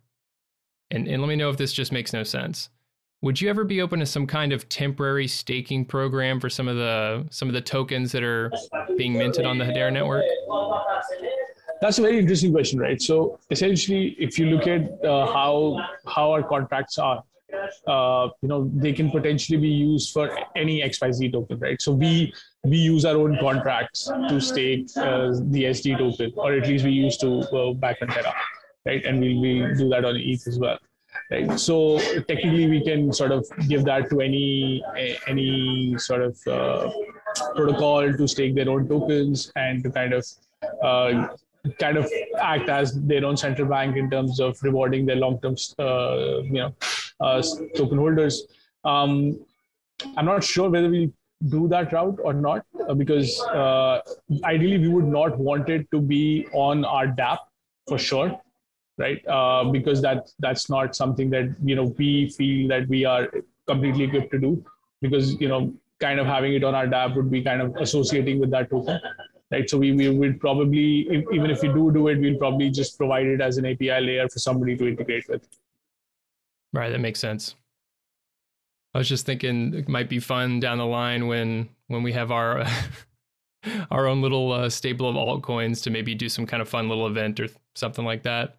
and, 0.90 1.09
and 1.09 1.23
let 1.23 1.28
me 1.28 1.35
know 1.35 1.49
if 1.49 1.56
this 1.56 1.73
just 1.73 1.92
makes 1.92 2.12
no 2.12 2.23
sense. 2.23 2.68
Would 3.23 3.40
you 3.40 3.49
ever 3.49 3.64
be 3.64 3.80
open 3.80 4.00
to 4.00 4.06
some 4.06 4.26
kind 4.26 4.52
of 4.52 4.68
temporary 4.68 5.26
staking 5.26 5.87
program 5.87 6.40
for 6.40 6.50
some 6.50 6.68
of 6.68 6.76
the 6.76 7.26
some 7.30 7.49
of 7.49 7.54
the 7.54 7.62
tokens 7.62 8.12
that 8.12 8.23
are 8.23 8.52
being 8.99 9.14
minted 9.14 9.47
on 9.47 9.56
the 9.56 9.64
Hedera 9.64 9.90
network? 9.90 10.25
That's 11.80 11.99
a 11.99 12.02
very 12.02 12.18
interesting 12.18 12.52
question, 12.52 12.78
right? 12.78 13.00
So 13.00 13.38
essentially, 13.50 14.14
if 14.18 14.38
you 14.38 14.47
look 14.47 14.66
at 14.66 15.02
uh, 15.02 15.25
how 15.33 15.78
how 16.06 16.33
our 16.33 16.42
contracts 16.42 16.99
are, 16.99 17.25
uh, 17.87 18.28
you 18.42 18.49
know, 18.49 18.70
they 18.75 18.92
can 18.92 19.11
potentially 19.11 19.58
be 19.58 19.68
used 19.68 20.12
for 20.12 20.30
any 20.56 20.82
XYZ 20.82 21.32
token, 21.32 21.58
right? 21.58 21.80
So 21.80 21.92
we 21.92 22.32
we 22.64 22.78
use 22.78 23.04
our 23.04 23.16
own 23.16 23.38
contracts 23.38 24.11
to 24.28 24.40
stake 24.40 24.88
uh, 24.96 25.28
the 25.50 25.64
SD 25.64 25.99
token, 25.99 26.32
or 26.37 26.52
at 26.54 26.66
least 26.66 26.84
we 26.84 26.92
used 26.92 27.20
to 27.20 27.40
uh, 27.40 27.73
back 27.75 27.99
on 28.02 28.08
Terra, 28.08 28.34
right? 28.87 29.04
And 29.04 29.20
we 29.20 29.38
we 29.38 29.75
do 29.75 29.88
that 29.90 30.04
on 30.04 30.16
ETH 30.16 30.46
as 30.46 30.58
well, 30.58 30.78
right? 31.30 31.58
So 31.58 31.99
technically, 31.99 32.68
we 32.68 32.82
can 32.82 33.12
sort 33.12 33.32
of 33.32 33.46
give 33.68 33.84
that 33.84 34.11
to 34.11 34.20
any 34.20 34.82
any 35.26 35.96
sort 35.99 36.23
of 36.23 36.38
uh, 36.46 36.90
protocol 37.54 38.12
to 38.12 38.28
stake 38.28 38.54
their 38.54 38.70
own 38.70 38.88
tokens 38.88 39.52
and 39.56 39.82
to 39.84 39.90
kind 39.90 40.12
of 40.12 40.26
uh, 40.82 41.28
kind 41.78 41.97
of 41.97 42.11
act 42.40 42.68
as 42.68 42.94
their 43.02 43.25
own 43.25 43.37
central 43.37 43.68
bank 43.68 43.97
in 43.97 44.11
terms 44.11 44.40
of 44.40 44.59
rewarding 44.62 45.06
their 45.06 45.16
long-term, 45.16 45.56
uh, 45.78 46.42
you 46.42 46.52
know, 46.52 46.75
uh, 47.21 47.42
token 47.75 47.99
holders. 47.99 48.47
Um, 48.85 49.44
I'm 50.16 50.26
not 50.26 50.44
sure 50.44 50.68
whether 50.68 50.90
we 50.90 51.12
do 51.49 51.68
that 51.68 51.92
route 51.92 52.18
or 52.23 52.33
not 52.33 52.64
uh, 52.88 52.94
because 52.94 53.40
uh, 53.42 54.00
ideally 54.44 54.78
we 54.78 54.88
would 54.88 55.06
not 55.06 55.38
want 55.38 55.68
it 55.68 55.90
to 55.90 56.00
be 56.00 56.47
on 56.52 56.85
our 56.85 57.06
DApp 57.06 57.38
for 57.87 57.99
sure, 57.99 58.40
right? 58.99 59.26
Uh, 59.26 59.64
because 59.64 60.00
that 60.02 60.30
that's 60.38 60.71
not 60.71 60.97
something 60.97 61.30
that 61.30 61.54
you 61.64 61.76
know 61.76 61.94
we 61.99 62.30
feel 62.30 62.68
that 62.68 62.88
we 62.88 63.04
are 63.04 63.30
completely 63.66 64.04
equipped 64.04 64.30
to 64.33 64.38
do 64.38 64.64
because 65.02 65.38
you 65.40 65.49
know 65.49 65.73
kind 66.00 66.18
of 66.18 66.26
having 66.26 66.54
it 66.54 66.64
on 66.64 66.75
our 66.75 66.87
DApp 66.87 67.14
would 67.16 67.30
be 67.30 67.42
kind 67.42 67.61
of 67.61 67.76
associating 67.76 68.40
with 68.40 68.50
that 68.50 68.71
token 68.71 69.00
right? 69.51 69.69
So 69.69 69.79
we, 69.79 69.93
we 69.93 70.09
would 70.09 70.41
probably, 70.41 71.07
if, 71.11 71.25
even 71.33 71.51
if 71.51 71.63
we 71.63 71.69
do 71.69 71.93
do 71.93 72.09
it, 72.09 72.19
we'll 72.19 72.39
probably 72.39 72.71
just 72.71 72.97
provide 72.97 73.27
it 73.27 73.41
as 73.41 73.59
an 73.59 73.67
API 73.67 74.01
layer 74.01 74.29
for 74.29 74.39
somebody 74.39 74.77
to 74.77 74.89
integrate 74.89 75.29
with. 75.29 75.47
Right, 76.73 76.91
that 76.91 77.01
makes 77.01 77.21
sense. 77.21 77.55
I 78.95 78.99
was 78.99 79.09
just 79.09 79.27
thinking 79.27 79.75
it 79.75 79.89
might 79.89 80.09
be 80.09 80.21
fun 80.21 80.61
down 80.61 80.79
the 80.79 80.87
line 80.87 81.27
when 81.27 81.69
when 81.89 82.03
we 82.03 82.13
have 82.13 82.31
our 82.31 82.65
our 83.91 84.07
own 84.07 84.23
little 84.23 84.53
uh, 84.53 84.71
stable 84.71 85.09
of 85.09 85.17
altcoins 85.17 85.83
to 85.83 85.91
maybe 85.91 86.15
do 86.15 86.29
some 86.29 86.47
kind 86.47 86.61
of 86.61 86.69
fun 86.69 86.89
little 86.89 87.07
event 87.07 87.41
or 87.41 87.49
something 87.75 88.05
like 88.05 88.23
that. 88.23 88.57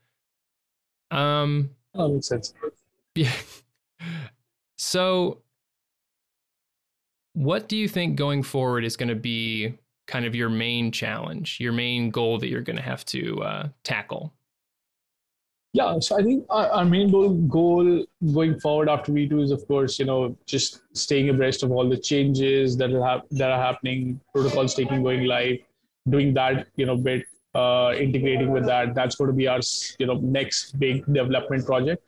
Um, 1.11 1.69
oh, 1.93 2.09
makes 2.09 2.27
sense. 2.27 2.53
Yeah. 3.15 3.31
So, 4.77 5.41
what 7.33 7.69
do 7.69 7.77
you 7.77 7.87
think 7.87 8.17
going 8.17 8.43
forward 8.43 8.83
is 8.83 8.97
going 8.97 9.09
to 9.09 9.15
be 9.15 9.77
kind 10.07 10.25
of 10.25 10.35
your 10.35 10.49
main 10.49 10.91
challenge, 10.91 11.57
your 11.59 11.73
main 11.73 12.09
goal 12.09 12.37
that 12.39 12.47
you're 12.47 12.61
going 12.61 12.77
to 12.77 12.81
have 12.81 13.05
to 13.05 13.41
uh, 13.43 13.67
tackle? 13.83 14.33
Yeah, 15.75 15.99
so 15.99 16.17
I 16.17 16.23
think 16.23 16.45
our, 16.49 16.85
main 16.85 17.11
goal, 17.11 17.33
goal 17.33 18.05
going 18.33 18.57
forward 18.61 18.87
after 18.87 19.11
V2 19.11 19.43
is, 19.43 19.51
of 19.51 19.67
course, 19.67 19.99
you 19.99 20.05
know, 20.05 20.37
just 20.45 20.79
staying 20.93 21.27
abreast 21.27 21.63
of 21.63 21.71
all 21.71 21.89
the 21.89 21.97
changes 21.97 22.77
that 22.77 22.93
are, 22.93 23.21
that 23.31 23.51
are 23.51 23.61
happening, 23.61 24.21
protocol 24.33 24.69
staking 24.69 25.03
going 25.03 25.25
live, 25.25 25.57
doing 26.07 26.33
that, 26.35 26.67
you 26.77 26.85
know, 26.85 26.95
bit, 26.95 27.25
uh, 27.55 27.93
integrating 27.97 28.51
with 28.51 28.65
that. 28.67 28.95
That's 28.95 29.15
going 29.15 29.29
to 29.29 29.35
be 29.35 29.49
our, 29.49 29.59
you 29.99 30.05
know, 30.05 30.13
next 30.13 30.79
big 30.79 31.05
development 31.07 31.65
project. 31.65 32.01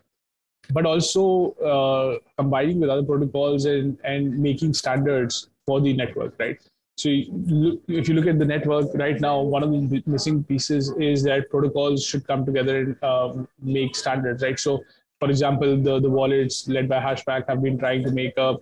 But 0.72 0.86
also 0.86 1.52
uh, 1.56 2.20
combining 2.38 2.80
with 2.80 2.90
other 2.90 3.04
protocols 3.04 3.66
and, 3.66 3.98
and 4.06 4.40
making 4.40 4.76
standards 4.76 5.50
for 5.66 5.82
the 5.82 5.92
network, 5.92 6.36
right? 6.40 6.58
So 6.98 7.10
if 7.10 8.10
you 8.10 8.16
look 8.16 8.26
at 8.26 8.40
the 8.40 8.46
network 8.46 8.88
right 8.96 9.22
now, 9.22 9.40
one 9.40 9.62
of 9.62 9.72
the 9.72 10.04
missing 10.08 10.44
pieces 10.44 10.92
is 11.00 11.22
that 11.24 11.50
protocols 11.52 12.04
should 12.04 12.26
come 12.26 12.44
together 12.44 12.78
and 12.80 13.04
um, 13.04 13.48
make 13.62 13.96
standards, 13.96 14.42
right? 14.42 14.60
So 14.60 14.84
for 15.20 15.30
example, 15.30 15.78
the, 15.78 16.00
the 16.00 16.10
wallets 16.10 16.68
led 16.68 16.90
by 16.90 17.00
HashPack 17.00 17.48
have 17.50 17.62
been 17.62 17.78
trying 17.78 18.04
to 18.04 18.12
make 18.12 18.36
a 18.38 18.58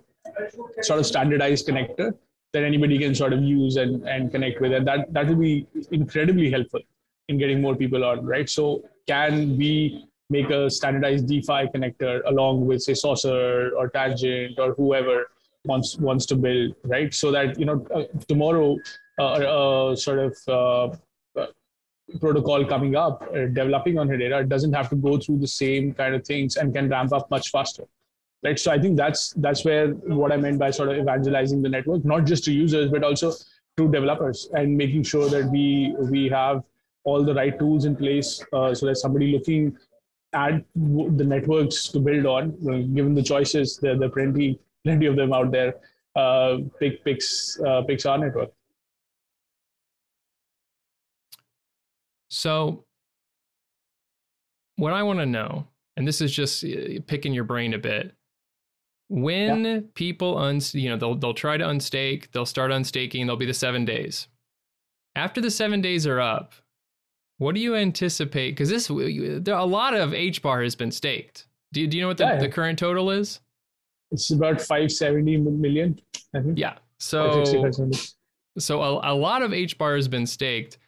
sort 0.82 0.98
of 0.98 1.06
standardized 1.06 1.66
connector 1.66 2.12
that 2.52 2.62
anybody 2.62 2.98
can 2.98 3.14
sort 3.14 3.32
of 3.32 3.42
use 3.42 3.76
and, 3.76 4.06
and 4.06 4.30
connect 4.30 4.60
with. 4.60 4.72
And 4.72 4.86
that, 4.86 5.12
that 5.14 5.28
will 5.28 5.36
be 5.36 5.66
incredibly 5.90 6.50
helpful 6.50 6.80
in 7.28 7.38
getting 7.38 7.62
more 7.62 7.74
people 7.74 8.04
on, 8.04 8.24
right? 8.24 8.48
So 8.48 8.84
can 9.06 9.56
we 9.56 10.04
make 10.28 10.50
a 10.50 10.68
standardized 10.68 11.26
DeFi 11.26 11.68
connector 11.74 12.20
along 12.26 12.66
with 12.66 12.82
say 12.82 12.94
Saucer 12.94 13.70
or 13.76 13.88
Tangent 13.88 14.58
or 14.58 14.74
whoever 14.74 15.26
wants 15.66 15.96
wants 15.98 16.26
to 16.26 16.36
build, 16.36 16.74
right? 16.84 17.12
So 17.12 17.30
that 17.32 17.58
you 17.58 17.66
know 17.66 17.86
uh, 17.94 18.04
tomorrow, 18.28 18.76
uh, 19.18 19.22
uh, 19.22 19.96
sort 19.96 20.18
of 20.18 20.36
uh, 20.48 21.40
uh, 21.40 21.46
protocol 22.20 22.64
coming 22.64 22.96
up, 22.96 23.22
uh, 23.22 23.46
developing 23.46 23.98
on 23.98 24.08
Hedera, 24.08 24.48
doesn't 24.48 24.72
have 24.72 24.88
to 24.90 24.96
go 24.96 25.18
through 25.18 25.38
the 25.38 25.48
same 25.48 25.92
kind 25.92 26.14
of 26.14 26.24
things 26.24 26.56
and 26.56 26.74
can 26.74 26.88
ramp 26.88 27.12
up 27.12 27.30
much 27.30 27.50
faster, 27.50 27.84
right? 28.42 28.58
So 28.58 28.70
I 28.72 28.78
think 28.78 28.96
that's 28.96 29.32
that's 29.34 29.64
where 29.64 29.88
what 30.22 30.32
I 30.32 30.36
meant 30.36 30.58
by 30.58 30.70
sort 30.70 30.90
of 30.90 30.98
evangelizing 30.98 31.62
the 31.62 31.68
network, 31.68 32.04
not 32.04 32.24
just 32.24 32.44
to 32.44 32.52
users 32.52 32.90
but 32.90 33.04
also 33.04 33.32
to 33.76 33.90
developers, 33.90 34.48
and 34.54 34.76
making 34.76 35.02
sure 35.02 35.28
that 35.28 35.50
we 35.50 35.94
we 36.10 36.28
have 36.28 36.62
all 37.04 37.22
the 37.22 37.34
right 37.34 37.56
tools 37.58 37.84
in 37.84 37.94
place 37.94 38.42
so 38.52 38.86
that 38.86 38.96
somebody 38.96 39.30
looking 39.32 39.76
at 40.32 40.64
the 40.74 41.24
networks 41.24 41.88
to 41.88 42.00
build 42.00 42.26
on, 42.26 42.50
given 42.94 43.14
the 43.14 43.22
choices, 43.22 43.78
there 43.78 44.02
are 44.02 44.08
plenty 44.08 44.58
plenty 44.86 45.06
of 45.06 45.16
them 45.16 45.32
out 45.32 45.50
there. 45.50 45.74
Uh, 46.14 46.58
pick 46.78 47.04
picks 47.04 47.58
uh, 47.60 47.82
our 48.06 48.18
network. 48.18 48.50
So, 52.30 52.84
what 54.76 54.92
I 54.92 55.02
want 55.02 55.18
to 55.18 55.26
know, 55.26 55.66
and 55.96 56.06
this 56.06 56.20
is 56.20 56.32
just 56.32 56.64
uh, 56.64 57.00
picking 57.06 57.34
your 57.34 57.44
brain 57.44 57.74
a 57.74 57.78
bit, 57.78 58.14
when 59.08 59.64
yeah. 59.64 59.80
people 59.94 60.38
un, 60.38 60.60
you 60.72 60.88
know, 60.88 60.96
they'll 60.96 61.16
they'll 61.16 61.34
try 61.34 61.56
to 61.56 61.64
unstake, 61.64 62.30
they'll 62.32 62.46
start 62.46 62.70
unstaking, 62.70 63.26
they'll 63.26 63.36
be 63.36 63.46
the 63.46 63.54
seven 63.54 63.84
days. 63.84 64.28
After 65.16 65.40
the 65.40 65.50
seven 65.50 65.80
days 65.80 66.06
are 66.06 66.20
up, 66.20 66.54
what 67.38 67.54
do 67.54 67.60
you 67.60 67.74
anticipate? 67.74 68.52
Because 68.52 68.68
this, 68.68 68.88
there 68.88 69.54
a 69.54 69.64
lot 69.64 69.94
of 69.94 70.14
H 70.14 70.42
bar 70.42 70.62
has 70.62 70.74
been 70.74 70.90
staked. 70.90 71.46
Do, 71.72 71.86
do 71.86 71.96
you 71.96 72.02
know 72.02 72.08
what 72.08 72.18
the, 72.18 72.24
yeah. 72.24 72.38
the 72.38 72.48
current 72.48 72.78
total 72.78 73.10
is? 73.10 73.40
It's 74.10 74.30
about 74.30 74.60
570 74.60 75.36
million 75.38 75.98
i 76.34 76.40
think. 76.40 76.58
Yeah. 76.58 76.74
So 76.98 77.44
so 78.58 78.82
a, 78.82 79.12
a 79.12 79.14
lot 79.14 79.42
of 79.42 79.52
h 79.52 79.76
bar 79.78 79.96
has 79.96 80.08
been 80.08 80.26
staked. 80.26 80.78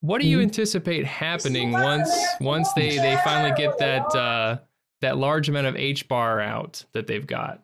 What 0.00 0.20
do 0.20 0.26
you 0.26 0.38
mm-hmm. 0.38 0.44
anticipate 0.44 1.06
happening 1.06 1.72
once 1.72 2.10
once 2.40 2.72
they 2.72 2.98
they 2.98 3.16
finally 3.24 3.54
get 3.56 3.78
that 3.78 4.06
uh 4.14 4.58
that 5.00 5.16
large 5.18 5.48
amount 5.48 5.66
of 5.66 5.76
h 5.76 6.08
bar 6.08 6.40
out 6.40 6.84
that 6.92 7.06
they've 7.06 7.26
got? 7.26 7.60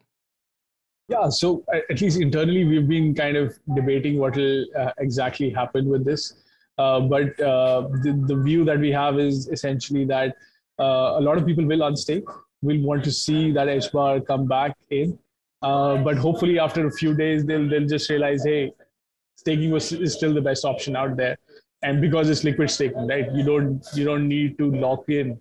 Yeah 1.09 1.28
so 1.28 1.64
at 1.90 2.00
least 2.00 2.21
internally 2.21 2.64
we've 2.64 2.88
been 2.88 3.14
kind 3.14 3.37
of 3.37 3.59
debating 3.75 4.19
what 4.19 4.37
will 4.37 4.64
uh, 4.78 4.92
exactly 4.99 5.50
happen 5.50 5.88
with 5.88 6.04
this. 6.04 6.35
Uh, 6.78 7.00
but 7.00 7.38
uh, 7.40 7.83
the, 8.04 8.25
the 8.26 8.37
view 8.37 8.64
that 8.64 8.78
we 8.78 8.90
have 8.90 9.19
is 9.19 9.49
essentially 9.49 10.07
that 10.07 10.35
uh, 10.78 11.19
a 11.19 11.21
lot 11.21 11.37
of 11.37 11.45
people 11.45 11.66
will 11.66 11.80
unstake 11.80 12.25
will 12.62 12.81
want 12.83 13.05
to 13.05 13.12
see 13.12 13.50
that 13.52 13.69
H 13.69 13.93
bar 13.93 14.21
come 14.21 14.47
back 14.47 14.76
in. 14.90 15.19
Uh, 15.62 15.97
but 15.99 16.17
hopefully, 16.17 16.59
after 16.59 16.87
a 16.87 16.93
few 16.93 17.14
days, 17.14 17.45
they'll 17.45 17.69
they'll 17.69 17.87
just 17.87 18.09
realize, 18.11 18.45
hey, 18.45 18.73
staking 19.37 19.71
was 19.71 19.93
is 19.93 20.14
still 20.14 20.35
the 20.35 20.40
best 20.40 20.64
option 20.64 20.97
out 20.97 21.17
there, 21.17 21.37
and 21.83 22.00
because 22.00 22.31
it's 22.31 22.45
liquid 22.45 22.71
staking, 22.71 23.07
right? 23.07 23.31
You 23.33 23.45
don't 23.45 23.87
you 23.95 24.05
don't 24.05 24.29
need 24.29 24.59
to 24.59 24.71
lock 24.71 25.09
in. 25.09 25.38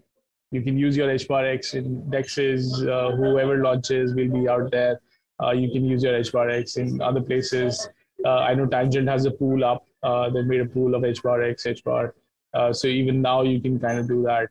You 0.51 0.61
can 0.61 0.77
use 0.77 0.97
your 0.97 1.09
H 1.09 1.27
bar 1.27 1.45
X 1.45 1.73
in 1.73 2.01
dexes. 2.09 2.65
Uh, 2.87 3.15
whoever 3.15 3.57
launches 3.61 4.13
will 4.13 4.29
be 4.29 4.49
out 4.49 4.71
there. 4.71 4.99
Uh, 5.41 5.51
you 5.51 5.71
can 5.71 5.85
use 5.85 6.03
your 6.03 6.15
H 6.15 6.31
bar 6.33 6.49
X 6.49 6.77
in 6.77 7.01
other 7.01 7.21
places. 7.21 7.87
Uh, 8.25 8.39
I 8.39 8.53
know 8.53 8.65
Tangent 8.65 9.07
has 9.07 9.25
a 9.25 9.31
pool 9.31 9.63
up. 9.63 9.85
Uh, 10.03 10.29
they 10.29 10.41
made 10.41 10.61
a 10.61 10.65
pool 10.65 10.95
of 10.95 11.03
H 11.03 11.23
bar 11.23 11.43
X, 11.43 11.65
H 11.65 11.83
bar. 11.83 12.15
Uh, 12.53 12.73
so 12.73 12.87
even 12.87 13.21
now 13.21 13.43
you 13.43 13.61
can 13.61 13.79
kind 13.79 13.99
of 13.99 14.07
do 14.07 14.23
that. 14.23 14.49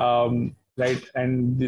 Um, 0.00 0.54
right? 0.78 1.02
And 1.14 1.60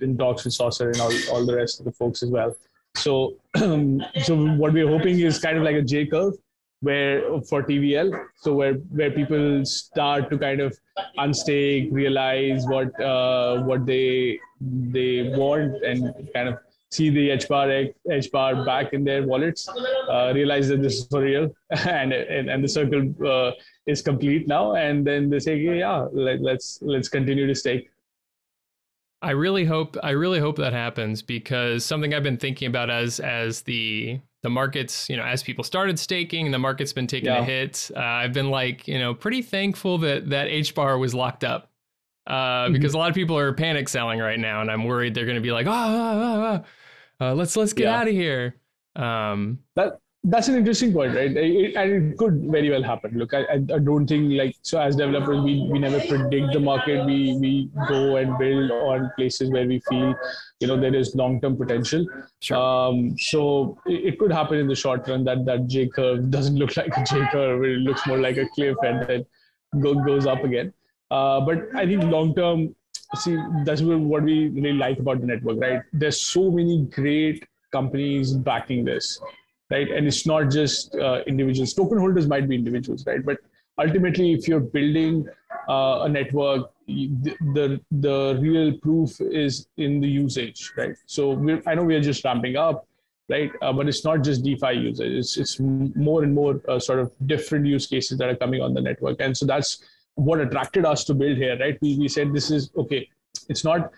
in 0.00 0.16
talks 0.18 0.44
with 0.44 0.54
Saucer 0.54 0.90
and 0.90 1.00
all, 1.00 1.12
all 1.32 1.46
the 1.46 1.56
rest 1.56 1.80
of 1.80 1.86
the 1.86 1.92
folks 1.92 2.22
as 2.22 2.30
well. 2.30 2.56
So, 2.96 3.36
so 3.56 4.36
what 4.56 4.72
we're 4.72 4.88
hoping 4.88 5.20
is 5.20 5.38
kind 5.38 5.56
of 5.56 5.64
like 5.64 5.76
a 5.76 5.82
J 5.82 6.06
curve 6.06 6.34
where 6.80 7.40
for 7.42 7.62
TVL, 7.62 8.26
so 8.36 8.54
where 8.54 8.74
where 8.74 9.10
people 9.10 9.64
start 9.64 10.30
to 10.30 10.38
kind 10.38 10.60
of 10.60 10.76
unstake, 11.18 11.92
realize 11.92 12.66
what 12.66 12.98
uh, 13.00 13.62
what 13.62 13.86
they 13.86 14.38
they 14.60 15.34
want, 15.36 15.82
and 15.84 16.28
kind 16.34 16.48
of 16.48 16.58
see 16.90 17.08
the 17.08 17.28
HBAR, 17.28 18.30
bar 18.32 18.64
back 18.64 18.92
in 18.92 19.04
their 19.04 19.24
wallets, 19.24 19.68
uh, 19.68 20.32
realize 20.34 20.68
that 20.68 20.82
this 20.82 20.98
is 20.98 21.06
for 21.06 21.20
real, 21.20 21.54
and 21.70 22.12
and, 22.12 22.48
and 22.48 22.64
the 22.64 22.68
circle 22.68 23.14
uh, 23.26 23.52
is 23.86 24.00
complete 24.02 24.48
now, 24.48 24.74
and 24.74 25.06
then 25.06 25.28
they 25.28 25.38
say, 25.38 25.56
yeah, 25.56 26.06
let, 26.12 26.40
let's 26.40 26.78
let's 26.80 27.08
continue 27.08 27.46
to 27.46 27.54
stake. 27.54 27.89
I 29.22 29.32
really 29.32 29.64
hope 29.64 29.96
I 30.02 30.10
really 30.10 30.40
hope 30.40 30.56
that 30.56 30.72
happens 30.72 31.22
because 31.22 31.84
something 31.84 32.14
I've 32.14 32.22
been 32.22 32.38
thinking 32.38 32.68
about 32.68 32.90
as 32.90 33.20
as 33.20 33.62
the 33.62 34.20
the 34.42 34.48
markets, 34.48 35.08
you 35.10 35.16
know, 35.16 35.24
as 35.24 35.42
people 35.42 35.64
started 35.64 35.98
staking, 35.98 36.46
and 36.46 36.54
the 36.54 36.58
market's 36.58 36.92
been 36.92 37.06
taking 37.06 37.26
yeah. 37.26 37.40
a 37.40 37.44
hit. 37.44 37.90
Uh, 37.94 38.00
I've 38.00 38.32
been 38.32 38.50
like, 38.50 38.88
you 38.88 38.98
know, 38.98 39.14
pretty 39.14 39.42
thankful 39.42 39.98
that 39.98 40.30
that 40.30 40.48
H 40.48 40.74
bar 40.74 40.96
was 40.96 41.14
locked 41.14 41.44
up 41.44 41.70
uh, 42.26 42.32
mm-hmm. 42.32 42.72
because 42.72 42.94
a 42.94 42.98
lot 42.98 43.10
of 43.10 43.14
people 43.14 43.36
are 43.36 43.52
panic 43.52 43.88
selling 43.88 44.18
right 44.18 44.38
now, 44.38 44.62
and 44.62 44.70
I'm 44.70 44.84
worried 44.84 45.14
they're 45.14 45.26
going 45.26 45.36
to 45.36 45.42
be 45.42 45.52
like, 45.52 45.66
oh, 45.66 45.72
oh, 45.72 46.64
oh, 47.20 47.26
uh, 47.26 47.34
let's 47.34 47.56
let's 47.56 47.74
get 47.74 47.84
yeah. 47.84 48.00
out 48.00 48.08
of 48.08 48.14
here. 48.14 48.56
Um, 48.96 49.58
that 49.76 50.00
that's 50.24 50.48
an 50.48 50.56
interesting 50.56 50.92
point, 50.92 51.14
right? 51.14 51.34
It, 51.34 51.74
and 51.76 52.12
it 52.12 52.18
could 52.18 52.42
very 52.44 52.68
well 52.70 52.82
happen. 52.82 53.16
Look, 53.16 53.32
I, 53.32 53.44
I 53.52 53.78
don't 53.78 54.06
think 54.06 54.32
like 54.32 54.54
so 54.60 54.78
as 54.78 54.96
developers, 54.96 55.40
we, 55.42 55.66
we 55.70 55.78
never 55.78 55.98
predict 55.98 56.52
the 56.52 56.60
market. 56.60 57.06
We 57.06 57.38
we 57.38 57.70
go 57.88 58.16
and 58.16 58.36
build 58.38 58.70
on 58.70 59.10
places 59.16 59.50
where 59.50 59.66
we 59.66 59.80
feel, 59.88 60.14
you 60.60 60.68
know, 60.68 60.78
there 60.78 60.94
is 60.94 61.14
long 61.14 61.40
term 61.40 61.56
potential. 61.56 62.06
Sure. 62.40 62.58
Um, 62.58 63.16
so 63.18 63.78
it, 63.86 64.12
it, 64.12 64.18
could 64.18 64.30
happen 64.30 64.58
in 64.58 64.68
the 64.68 64.74
short 64.74 65.08
run 65.08 65.24
that 65.24 65.46
that 65.46 65.66
J 65.68 65.88
curve 65.88 66.30
doesn't 66.30 66.56
look 66.56 66.76
like 66.76 66.94
a 66.98 67.04
J 67.04 67.26
curve. 67.32 67.64
It 67.64 67.78
looks 67.78 68.06
more 68.06 68.18
like 68.18 68.36
a 68.36 68.46
cliff 68.54 68.76
and 68.82 69.08
then 69.08 69.26
go, 69.80 69.94
goes 69.94 70.26
up 70.26 70.44
again. 70.44 70.74
Uh, 71.10 71.40
but 71.40 71.62
I 71.74 71.86
think 71.86 72.04
long 72.04 72.34
term, 72.34 72.76
see, 73.16 73.38
that's 73.64 73.80
what 73.80 74.22
we 74.22 74.48
really 74.48 74.74
like 74.74 74.98
about 74.98 75.22
the 75.22 75.26
network, 75.26 75.60
right? 75.60 75.80
There's 75.94 76.20
so 76.20 76.50
many 76.50 76.84
great 76.92 77.42
companies 77.72 78.34
backing 78.34 78.84
this 78.84 79.18
right? 79.70 79.90
And 79.90 80.06
it's 80.06 80.26
not 80.26 80.50
just 80.50 80.94
uh, 80.96 81.22
individuals. 81.26 81.74
Token 81.74 81.98
holders 81.98 82.26
might 82.26 82.48
be 82.48 82.54
individuals, 82.54 83.06
right? 83.06 83.24
But 83.24 83.38
ultimately, 83.78 84.32
if 84.32 84.48
you're 84.48 84.60
building 84.60 85.26
uh, 85.68 86.00
a 86.02 86.08
network, 86.08 86.70
the, 86.86 87.36
the, 87.54 87.80
the 87.90 88.38
real 88.40 88.76
proof 88.78 89.20
is 89.20 89.68
in 89.76 90.00
the 90.00 90.08
usage, 90.08 90.72
right? 90.76 90.96
So 91.06 91.32
I 91.66 91.74
know 91.74 91.84
we 91.84 91.94
are 91.94 92.00
just 92.00 92.24
ramping 92.24 92.56
up, 92.56 92.86
right? 93.28 93.52
Uh, 93.62 93.72
but 93.72 93.88
it's 93.88 94.04
not 94.04 94.22
just 94.22 94.42
DeFi 94.42 94.72
usage. 94.72 95.12
It's 95.12 95.36
it's 95.36 95.60
more 95.60 96.24
and 96.24 96.34
more 96.34 96.60
uh, 96.68 96.78
sort 96.78 96.98
of 96.98 97.12
different 97.26 97.66
use 97.66 97.86
cases 97.86 98.18
that 98.18 98.28
are 98.28 98.36
coming 98.36 98.60
on 98.60 98.74
the 98.74 98.80
network, 98.80 99.20
and 99.20 99.36
so 99.36 99.46
that's 99.46 99.84
what 100.16 100.40
attracted 100.40 100.84
us 100.84 101.04
to 101.04 101.14
build 101.14 101.36
here, 101.36 101.56
right? 101.58 101.78
We 101.80 101.96
we 101.96 102.08
said 102.08 102.32
this 102.32 102.50
is 102.50 102.70
okay. 102.76 103.08
It's 103.48 103.64
not 103.64 103.92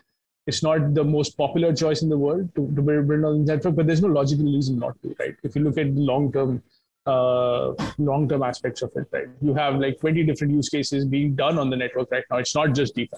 it's 0.46 0.62
not 0.62 0.94
the 0.94 1.04
most 1.04 1.36
popular 1.36 1.72
choice 1.74 2.02
in 2.02 2.08
the 2.08 2.18
world 2.18 2.48
to, 2.56 2.66
to 2.74 2.82
build, 2.82 3.24
on 3.24 3.44
network, 3.44 3.76
but 3.76 3.86
there's 3.86 4.02
no 4.02 4.08
logical 4.08 4.44
reason 4.44 4.78
not 4.78 5.00
to, 5.02 5.14
right? 5.20 5.34
If 5.42 5.54
you 5.54 5.62
look 5.62 5.78
at 5.78 5.94
the 5.94 6.00
long 6.00 6.32
term 6.32 6.62
uh, 7.06 7.72
long 7.98 8.28
term 8.28 8.42
aspects 8.42 8.82
of 8.82 8.92
it, 8.94 9.06
right? 9.12 9.28
You 9.40 9.54
have 9.54 9.76
like 9.76 9.98
20 10.00 10.24
different 10.24 10.52
use 10.52 10.68
cases 10.68 11.04
being 11.04 11.34
done 11.34 11.58
on 11.58 11.70
the 11.70 11.76
network 11.76 12.10
right 12.12 12.24
now. 12.30 12.38
It's 12.38 12.54
not 12.54 12.74
just 12.74 12.94
DeFi, 12.94 13.16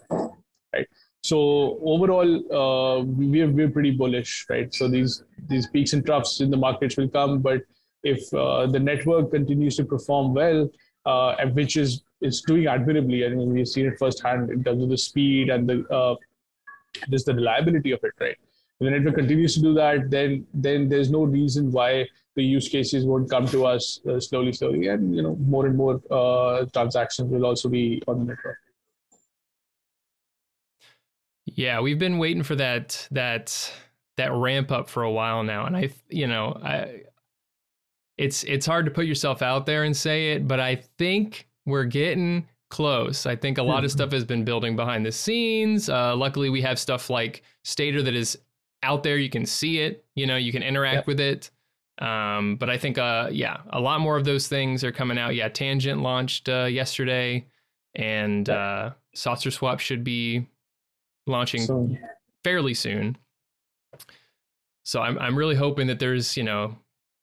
right? 0.74 0.86
So 1.22 1.78
overall, 1.82 2.36
uh, 2.52 3.02
we're 3.04 3.50
we're 3.50 3.70
pretty 3.70 3.92
bullish, 3.92 4.46
right? 4.48 4.72
So 4.74 4.88
these 4.88 5.22
these 5.48 5.66
peaks 5.66 5.92
and 5.92 6.04
troughs 6.04 6.40
in 6.40 6.50
the 6.50 6.56
markets 6.56 6.96
will 6.96 7.08
come, 7.08 7.40
but 7.40 7.62
if 8.02 8.32
uh, 8.34 8.66
the 8.66 8.78
network 8.78 9.30
continues 9.30 9.76
to 9.76 9.84
perform 9.84 10.34
well, 10.34 10.68
uh, 11.06 11.34
which 11.52 11.76
is 11.76 12.02
is 12.20 12.42
doing 12.42 12.66
admirably, 12.66 13.24
I 13.24 13.30
mean 13.30 13.52
we've 13.52 13.68
seen 13.68 13.86
it 13.86 13.98
firsthand 13.98 14.50
in 14.50 14.62
terms 14.64 14.82
of 14.82 14.90
the 14.90 14.98
speed 14.98 15.48
and 15.48 15.68
the 15.68 15.86
uh, 15.88 16.16
there's 17.08 17.24
the 17.24 17.34
reliability 17.34 17.92
of 17.92 18.00
it, 18.02 18.12
right? 18.20 18.36
If 18.80 18.86
the 18.86 18.90
network 18.90 19.16
continues 19.16 19.54
to 19.54 19.60
do 19.60 19.74
that, 19.74 20.10
then 20.10 20.46
then 20.52 20.88
there's 20.88 21.10
no 21.10 21.24
reason 21.24 21.70
why 21.70 22.06
the 22.34 22.42
use 22.42 22.68
cases 22.68 23.04
won't 23.04 23.30
come 23.30 23.46
to 23.48 23.66
us 23.66 24.00
uh, 24.08 24.18
slowly, 24.18 24.52
slowly, 24.52 24.88
and 24.88 25.14
you 25.14 25.22
know 25.22 25.36
more 25.36 25.66
and 25.66 25.76
more 25.76 26.00
uh, 26.10 26.64
transactions 26.72 27.30
will 27.30 27.46
also 27.46 27.68
be 27.68 28.02
on 28.08 28.18
the 28.18 28.24
network. 28.24 28.58
Yeah, 31.46 31.80
we've 31.80 31.98
been 31.98 32.18
waiting 32.18 32.42
for 32.42 32.56
that 32.56 33.06
that 33.12 33.72
that 34.16 34.32
ramp 34.32 34.72
up 34.72 34.88
for 34.88 35.02
a 35.02 35.10
while 35.10 35.42
now, 35.42 35.66
and 35.66 35.76
I, 35.76 35.90
you 36.08 36.26
know, 36.26 36.58
I, 36.62 37.02
it's 38.18 38.42
it's 38.44 38.66
hard 38.66 38.86
to 38.86 38.90
put 38.90 39.06
yourself 39.06 39.42
out 39.42 39.66
there 39.66 39.84
and 39.84 39.96
say 39.96 40.32
it, 40.32 40.48
but 40.48 40.58
I 40.58 40.76
think 40.98 41.48
we're 41.66 41.84
getting 41.84 42.48
close. 42.74 43.24
I 43.24 43.36
think 43.36 43.58
a 43.58 43.62
lot 43.62 43.84
of 43.84 43.90
mm-hmm. 43.90 43.98
stuff 43.98 44.10
has 44.10 44.24
been 44.24 44.44
building 44.44 44.74
behind 44.74 45.06
the 45.06 45.12
scenes. 45.12 45.88
Uh, 45.88 46.16
luckily, 46.16 46.50
we 46.50 46.60
have 46.62 46.76
stuff 46.76 47.08
like 47.08 47.44
Stader 47.64 48.04
that 48.04 48.16
is 48.16 48.36
out 48.82 49.04
there. 49.04 49.16
You 49.16 49.30
can 49.30 49.46
see 49.46 49.78
it. 49.78 50.04
You 50.16 50.26
know, 50.26 50.36
you 50.36 50.50
can 50.50 50.64
interact 50.64 50.96
yep. 50.96 51.06
with 51.06 51.20
it. 51.20 51.52
Um, 52.00 52.56
but 52.56 52.68
I 52.68 52.76
think, 52.76 52.98
uh, 52.98 53.28
yeah, 53.30 53.58
a 53.70 53.78
lot 53.78 54.00
more 54.00 54.16
of 54.16 54.24
those 54.24 54.48
things 54.48 54.82
are 54.82 54.90
coming 54.90 55.18
out. 55.18 55.36
Yeah, 55.36 55.48
Tangent 55.48 56.02
launched 56.02 56.48
uh, 56.48 56.64
yesterday, 56.64 57.46
and 57.94 58.48
yep. 58.48 58.56
uh, 58.56 58.90
Saucer 59.14 59.52
Swap 59.52 59.78
should 59.78 60.02
be 60.02 60.48
launching 61.28 61.62
so, 61.62 61.96
fairly 62.42 62.74
soon. 62.74 63.16
So 64.82 65.00
I'm 65.00 65.16
I'm 65.20 65.38
really 65.38 65.54
hoping 65.54 65.86
that 65.86 66.00
there's 66.00 66.36
you 66.36 66.42
know, 66.42 66.76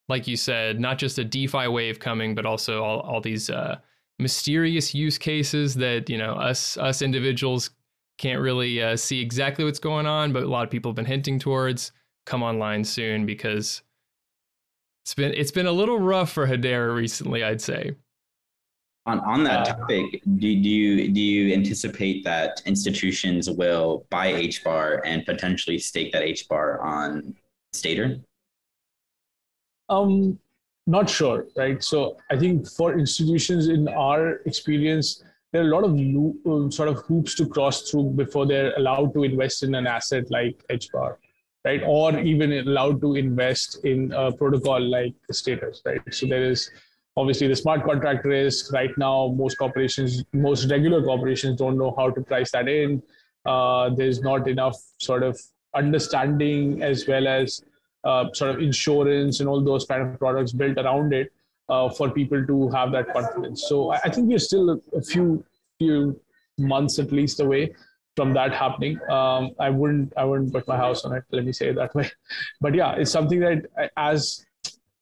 like 0.08 0.26
you 0.26 0.38
said, 0.38 0.80
not 0.80 0.96
just 0.96 1.18
a 1.18 1.24
DeFi 1.24 1.68
wave 1.68 2.00
coming, 2.00 2.34
but 2.34 2.46
also 2.46 2.82
all 2.82 3.00
all 3.00 3.20
these 3.20 3.50
uh, 3.50 3.76
mysterious 4.22 4.94
use 4.94 5.18
cases 5.18 5.74
that 5.74 6.08
you 6.08 6.18
know 6.18 6.32
us 6.34 6.76
us 6.78 7.02
individuals 7.02 7.70
can't 8.18 8.40
really 8.40 8.82
uh, 8.82 8.96
see 8.96 9.20
exactly 9.20 9.64
what's 9.64 9.78
going 9.78 10.06
on, 10.06 10.32
but 10.32 10.44
a 10.44 10.48
lot 10.48 10.64
of 10.64 10.70
people 10.70 10.90
have 10.90 10.96
been 10.96 11.04
hinting 11.04 11.38
towards 11.38 11.92
come 12.24 12.42
online 12.42 12.84
soon 12.84 13.26
because 13.26 13.82
it's 15.04 15.14
been 15.14 15.32
it's 15.34 15.50
been 15.50 15.66
a 15.66 15.72
little 15.72 15.98
rough 15.98 16.30
for 16.30 16.46
Hedera 16.46 16.94
recently, 16.94 17.42
I'd 17.42 17.60
say. 17.60 17.96
On 19.06 19.18
on 19.20 19.42
that 19.44 19.68
uh, 19.68 19.74
topic, 19.74 20.22
do, 20.36 20.62
do 20.62 20.68
you 20.68 21.08
do 21.08 21.20
you 21.20 21.52
anticipate 21.52 22.24
that 22.24 22.62
institutions 22.66 23.50
will 23.50 24.06
buy 24.10 24.32
HBAR 24.32 25.00
and 25.04 25.26
potentially 25.26 25.78
stake 25.78 26.12
that 26.12 26.22
HBAR 26.22 26.84
on 26.84 27.34
Stader? 27.74 28.22
Um, 29.88 30.38
not 30.86 31.08
sure, 31.08 31.46
right? 31.56 31.82
So 31.82 32.16
I 32.30 32.36
think 32.36 32.68
for 32.68 32.98
institutions, 32.98 33.68
in 33.68 33.88
our 33.88 34.36
experience, 34.46 35.22
there 35.52 35.62
are 35.62 35.68
a 35.68 35.74
lot 35.74 35.84
of 35.84 35.92
uh, 35.94 36.70
sort 36.70 36.88
of 36.88 36.96
hoops 37.06 37.34
to 37.36 37.46
cross 37.46 37.90
through 37.90 38.10
before 38.10 38.46
they're 38.46 38.74
allowed 38.76 39.12
to 39.14 39.24
invest 39.24 39.62
in 39.62 39.74
an 39.74 39.86
asset 39.86 40.30
like 40.30 40.62
HBAR, 40.70 41.16
right? 41.64 41.82
Or 41.86 42.18
even 42.18 42.52
allowed 42.52 43.00
to 43.02 43.14
invest 43.14 43.84
in 43.84 44.12
a 44.12 44.32
protocol 44.32 44.80
like 44.80 45.14
Stader, 45.30 45.74
right? 45.84 46.00
So 46.10 46.26
there 46.26 46.44
is 46.44 46.70
obviously 47.16 47.48
the 47.48 47.56
smart 47.56 47.84
contract 47.84 48.24
risk. 48.24 48.72
Right 48.72 48.96
now, 48.96 49.34
most 49.36 49.58
corporations, 49.58 50.24
most 50.32 50.70
regular 50.70 51.02
corporations 51.02 51.58
don't 51.58 51.76
know 51.76 51.94
how 51.96 52.10
to 52.10 52.22
price 52.22 52.50
that 52.52 52.68
in. 52.68 53.02
Uh, 53.44 53.90
there's 53.90 54.20
not 54.20 54.48
enough 54.48 54.76
sort 54.98 55.22
of 55.22 55.38
understanding 55.74 56.82
as 56.82 57.06
well 57.06 57.28
as 57.28 57.62
sort 58.32 58.50
of 58.50 58.60
insurance 58.60 59.40
and 59.40 59.48
all 59.48 59.62
those 59.62 59.84
kind 59.84 60.02
of 60.02 60.18
products 60.18 60.52
built 60.52 60.78
around 60.78 61.12
it 61.12 61.32
uh, 61.68 61.88
for 61.88 62.10
people 62.10 62.44
to 62.46 62.68
have 62.70 62.92
that 62.92 63.12
confidence. 63.12 63.68
So 63.68 63.90
I, 63.90 64.10
think 64.10 64.28
we're 64.28 64.38
still 64.38 64.80
a, 64.94 65.02
few 65.02 65.44
few 65.78 66.20
months 66.58 66.98
at 66.98 67.12
least 67.12 67.40
away 67.40 67.74
from 68.16 68.34
that 68.34 68.52
happening. 68.52 68.98
Um, 69.10 69.52
I 69.58 69.70
wouldn't 69.70 70.12
I 70.16 70.24
wouldn't 70.24 70.52
put 70.52 70.66
my 70.68 70.76
house 70.76 71.04
on 71.04 71.14
it. 71.14 71.24
Let 71.30 71.44
me 71.44 71.52
say 71.52 71.68
it 71.68 71.76
that 71.76 71.94
way. 71.94 72.10
But 72.60 72.74
yeah, 72.74 72.92
it's 72.92 73.10
something 73.10 73.40
that 73.40 73.90
as 73.96 74.44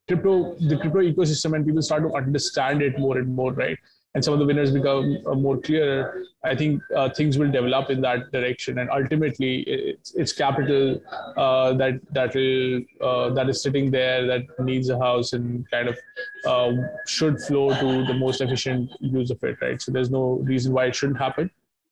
crypto 0.07 0.55
the 0.61 0.77
crypto 0.77 1.01
ecosystem 1.01 1.55
and 1.57 1.67
people 1.67 1.83
start 1.83 2.03
to 2.03 2.15
understand 2.15 2.83
it 2.83 2.99
more 2.99 3.19
and 3.19 3.35
more, 3.35 3.53
right? 3.53 3.79
And 4.15 4.25
some 4.25 4.35
of 4.35 4.41
the 4.41 4.47
winners 4.47 4.73
become 4.73 5.19
uh, 5.27 5.35
more 5.35 5.57
clear, 5.57 6.25
I 6.43 6.57
think 6.57 6.83
uh, 6.97 7.11
things 7.11 7.39
will 7.39 7.51
develop 7.51 7.91
in 7.91 8.01
that 8.01 8.33
direction. 8.33 8.79
And 8.79 8.91
ultimately, 8.91 9.61
it's, 9.61 10.15
it's 10.15 10.33
capital 10.33 11.01
uh, 11.37 11.75
that 11.75 12.01
that 12.13 12.35
will 12.35 12.81
uh, 13.01 13.31
that 13.35 13.49
is 13.49 13.63
sitting 13.63 13.91
there 13.91 14.27
that 14.27 14.43
needs 14.59 14.89
a 14.89 14.99
house 14.99 15.33
and 15.33 15.65
kind 15.71 15.89
of 15.89 15.99
uh, 16.45 16.73
should 17.07 17.41
flow 17.41 17.69
to 17.69 18.05
the 18.05 18.15
most 18.15 18.41
efficient 18.41 18.91
use 19.01 19.31
of 19.31 19.43
it, 19.45 19.59
right? 19.63 19.81
So 19.81 19.93
there's 19.93 20.11
no 20.11 20.41
reason 20.43 20.73
why 20.73 20.87
it 20.87 20.97
shouldn't 20.97 21.19
happen. 21.19 21.49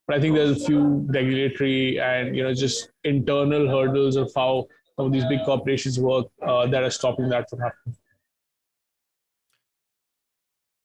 But 0.08 0.16
I 0.16 0.20
think 0.20 0.34
there's 0.34 0.62
a 0.62 0.64
few 0.66 1.06
regulatory 1.08 2.00
and 2.00 2.34
you 2.34 2.42
know 2.42 2.52
just 2.52 2.90
internal 3.04 3.68
hurdles 3.68 4.16
of 4.16 4.32
how 4.34 4.66
some 4.96 5.06
of 5.06 5.12
these 5.12 5.26
big 5.26 5.44
corporations 5.44 6.00
work 6.00 6.26
uh, 6.42 6.66
that 6.66 6.82
are 6.82 6.90
stopping 6.90 7.28
that 7.28 7.48
from 7.48 7.60
happening. 7.60 7.96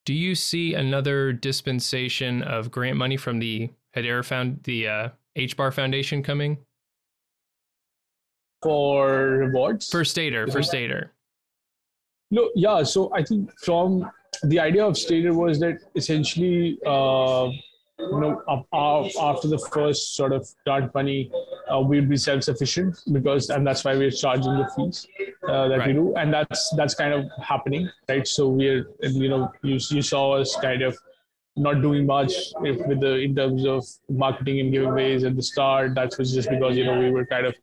Do 0.06 0.14
you 0.14 0.36
see 0.36 0.74
another 0.74 1.32
dispensation 1.32 2.44
of 2.44 2.72
grant 2.72 2.98
money 2.98 3.16
from 3.16 3.40
the 3.40 3.70
Hedera 3.96 4.26
Found 4.26 4.62
the 4.64 4.88
uh, 4.88 5.10
HBAR 5.38 5.74
Foundation 5.74 6.22
coming? 6.22 6.58
For 8.62 9.30
rewards? 9.30 9.90
For 9.90 10.02
Stader, 10.02 10.52
for 10.52 10.60
Stader. 10.60 11.10
No, 12.32 12.50
yeah. 12.56 12.84
So 12.84 13.14
I 13.14 13.24
think 13.24 13.52
from 13.60 14.10
the 14.44 14.60
idea 14.60 14.86
of 14.86 14.94
Stader 14.96 15.34
was 15.34 15.60
that 15.60 15.80
essentially, 15.96 16.80
uh, 16.86 17.50
you 18.12 18.20
know, 18.20 18.66
after 18.74 19.48
the 19.48 19.60
first 19.72 20.16
sort 20.16 20.34
of 20.34 20.46
start 20.46 20.94
money, 20.94 21.32
uh, 21.74 21.80
we'd 21.80 22.10
be 22.10 22.18
self-sufficient 22.18 23.02
because 23.12 23.50
and 23.50 23.66
that's 23.66 23.84
why 23.84 23.96
we're 23.96 24.12
charging 24.12 24.58
the 24.58 24.68
fees 24.76 25.08
uh, 25.48 25.68
that 25.68 25.80
Right. 25.80 25.88
we 25.88 25.94
do. 25.94 26.16
And 26.16 26.34
that's 26.34 26.70
that's 26.76 26.96
kind 26.96 27.14
of 27.14 27.26
happening 27.42 27.90
right? 28.10 28.28
So 28.28 28.48
we're 28.50 28.88
and, 29.02 29.16
you 29.16 29.30
know 29.30 29.52
you, 29.64 29.80
you 29.90 30.02
saw 30.02 30.34
us 30.34 30.56
kind 30.62 30.82
of 30.82 30.98
not 31.56 31.82
doing 31.82 32.06
much 32.06 32.32
if 32.64 32.86
with 32.88 33.00
the 33.02 33.20
in 33.20 33.36
terms 33.36 33.66
of 33.66 33.86
marketing 34.10 34.60
and 34.60 34.74
giveaways 34.74 35.26
at 35.26 35.36
the 35.36 35.44
start. 35.44 35.96
That 35.96 36.18
was 36.18 36.34
just 36.34 36.50
because 36.50 36.76
you 36.76 36.86
know 36.86 37.00
we 37.00 37.12
were 37.12 37.26
kind 37.26 37.46
of 37.46 37.56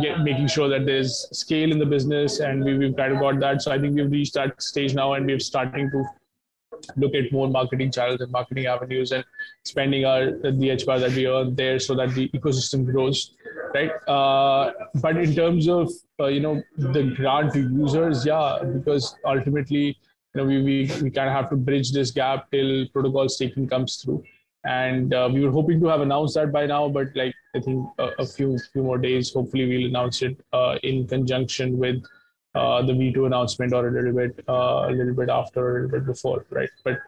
get, 0.00 0.20
making 0.20 0.46
sure 0.46 0.68
that 0.68 0.86
there's 0.86 1.28
scale 1.32 1.72
in 1.72 1.78
the 1.78 1.86
business 1.86 2.40
and 2.40 2.64
we, 2.64 2.78
we've 2.78 2.96
kind 2.96 3.12
of 3.12 3.20
got 3.20 3.40
that. 3.40 3.62
So 3.62 3.72
i 3.72 3.78
think 3.78 3.96
we've 3.96 4.10
reached 4.10 4.34
that 4.34 4.62
stage 4.62 4.94
now 4.94 5.14
and 5.14 5.26
we're 5.26 5.40
starting 5.40 5.90
to 5.90 6.04
look 6.96 7.14
at 7.14 7.32
more 7.32 7.48
marketing 7.48 7.90
channels 7.90 8.20
and 8.20 8.30
marketing 8.32 8.66
avenues 8.66 9.12
and 9.12 9.24
spending 9.64 10.04
our 10.04 10.26
the 10.26 10.68
HBAR 10.76 11.00
that 11.00 11.12
we 11.12 11.26
earn 11.26 11.54
there 11.54 11.78
so 11.78 11.94
that 11.94 12.14
the 12.14 12.28
ecosystem 12.30 12.84
grows, 12.84 13.34
right? 13.74 13.90
Uh, 14.08 14.72
but 14.96 15.16
in 15.16 15.34
terms 15.34 15.68
of 15.68 15.90
uh, 16.20 16.26
you 16.26 16.40
know 16.40 16.62
the 16.76 17.14
grant 17.16 17.52
to 17.54 17.60
users, 17.60 18.24
yeah, 18.26 18.58
because 18.62 19.16
ultimately 19.24 19.96
you 20.34 20.36
know 20.36 20.44
we 20.44 20.62
we, 20.62 20.90
we 21.02 21.10
kind 21.10 21.28
of 21.28 21.34
have 21.34 21.50
to 21.50 21.56
bridge 21.56 21.92
this 21.92 22.10
gap 22.10 22.50
till 22.50 22.86
protocol 22.88 23.28
staking 23.28 23.68
comes 23.68 23.96
through. 23.96 24.22
And 24.64 25.12
uh, 25.12 25.28
we 25.32 25.44
were 25.44 25.50
hoping 25.50 25.80
to 25.80 25.88
have 25.88 26.02
announced 26.02 26.36
that 26.36 26.52
by 26.52 26.66
now, 26.66 26.88
but 26.88 27.08
like 27.16 27.34
I 27.56 27.60
think 27.60 27.84
a, 27.98 28.10
a 28.20 28.26
few 28.26 28.58
few 28.72 28.82
more 28.84 28.98
days. 28.98 29.32
Hopefully, 29.32 29.66
we'll 29.66 29.88
announce 29.88 30.22
it 30.22 30.40
uh, 30.52 30.78
in 30.84 31.06
conjunction 31.08 31.78
with 31.78 32.04
uh, 32.54 32.82
the 32.82 32.92
V2 32.92 33.26
announcement 33.26 33.72
or 33.72 33.88
a 33.88 33.92
little 33.92 34.12
bit 34.12 34.44
uh, 34.48 34.86
a 34.88 34.92
little 34.92 35.14
bit 35.14 35.28
after 35.28 35.60
or 35.60 35.70
a 35.70 35.82
little 35.82 35.98
bit 35.98 36.06
before, 36.06 36.44
right? 36.50 36.70
But 36.84 36.98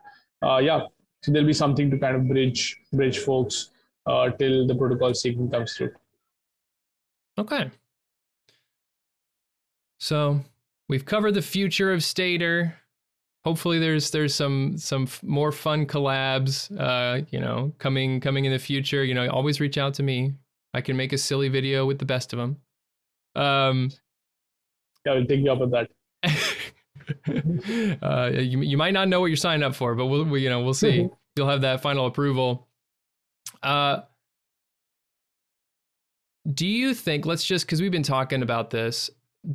uh, 0.43 0.59
yeah, 0.59 0.81
so 1.23 1.33
there'll 1.33 1.47
be 1.47 1.53
something 1.53 1.91
to 1.91 1.99
kind 1.99 2.17
of 2.17 2.29
bridge 2.29 2.77
bridge 2.93 3.19
folks 3.19 3.71
uh, 4.07 4.31
till 4.31 4.67
the 4.67 4.75
protocol 4.75 5.15
staking 5.15 5.51
comes 5.51 5.75
through. 5.75 5.93
Okay. 7.39 7.71
So 9.99 10.41
we've 10.89 11.05
covered 11.05 11.33
the 11.33 11.43
future 11.43 11.93
of 11.93 12.01
Stader. 12.01 12.75
Hopefully, 13.45 13.79
there's 13.79 14.11
there's 14.11 14.35
some 14.35 14.77
some 14.79 15.09
more 15.23 15.53
fun 15.53 15.87
collabs. 15.87 16.71
Uh, 16.79 17.25
you 17.31 17.41
know, 17.41 17.73
coming 17.79 18.21
coming 18.21 18.45
in 18.45 18.53
the 18.53 18.59
future. 18.59 19.05
You 19.05 19.15
know, 19.15 19.29
always 19.29 19.61
reach 19.61 19.79
out 19.79 19.95
to 19.95 20.03
me. 20.03 20.35
I 20.73 20.81
can 20.81 20.97
make 20.97 21.13
a 21.13 21.19
silly 21.19 21.49
video 21.49 21.87
with 21.87 21.99
the 21.99 22.05
best 22.05 22.33
of 22.33 22.39
them. 22.39 22.57
Um, 23.37 23.91
Yeah, 25.05 25.13
I'll 25.13 25.25
take 25.25 25.41
you 25.41 25.53
up 25.53 25.61
on 25.61 25.71
that. 25.71 25.91
uh, 28.03 28.31
you 28.33 28.63
you 28.63 28.77
might 28.77 28.93
not 28.93 29.09
know 29.09 29.21
what 29.21 29.27
you're 29.27 29.37
signing 29.37 29.63
up 29.63 29.75
for, 29.75 29.95
but 29.95 30.07
we'll 30.07 30.25
we, 30.25 30.43
you 30.43 30.49
know 30.49 30.63
we'll 30.63 30.75
see. 30.75 31.09
You'll 31.37 31.49
have 31.49 31.63
that 31.63 31.83
final 31.83 32.07
approval. 32.07 32.67
Uh, 33.63 34.03
do 36.53 36.67
you 36.67 36.95
think? 36.95 37.27
Let's 37.27 37.45
just 37.45 37.67
because 37.67 37.81
we've 37.81 37.91
been 37.91 38.03
talking 38.03 38.43
about 38.43 38.71
this. 38.71 39.11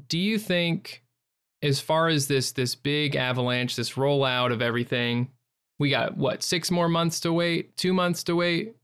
Do 0.07 0.17
you 0.17 0.37
think, 0.37 1.03
as 1.61 1.79
far 1.79 2.07
as 2.07 2.27
this 2.27 2.51
this 2.51 2.75
big 2.75 3.15
avalanche, 3.15 3.75
this 3.75 3.93
rollout 3.93 4.51
of 4.51 4.61
everything, 4.61 5.29
we 5.79 5.89
got 5.89 6.17
what 6.17 6.43
six 6.43 6.69
more 6.69 6.89
months 6.89 7.19
to 7.21 7.33
wait, 7.33 7.75
two 7.77 7.93
months 7.93 8.23
to 8.25 8.35
wait? 8.35 8.75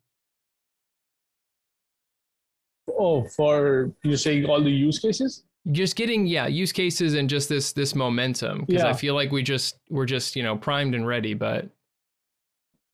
Oh, 2.87 3.23
for 3.35 3.91
you're 4.03 4.17
saying 4.17 4.45
all 4.45 4.63
the 4.63 4.69
use 4.69 4.99
cases? 4.99 5.43
Just 5.71 5.95
getting 5.95 6.25
yeah 6.25 6.45
use 6.45 6.71
cases 6.71 7.15
and 7.15 7.29
just 7.29 7.49
this 7.49 7.73
this 7.73 7.95
momentum 7.95 8.65
because 8.65 8.83
i 8.83 8.93
feel 8.93 9.15
like 9.15 9.31
we 9.31 9.41
just 9.41 9.77
we're 9.89 10.05
just 10.05 10.35
you 10.35 10.43
know 10.43 10.55
primed 10.55 10.93
and 10.93 11.07
ready 11.07 11.33
but 11.33 11.67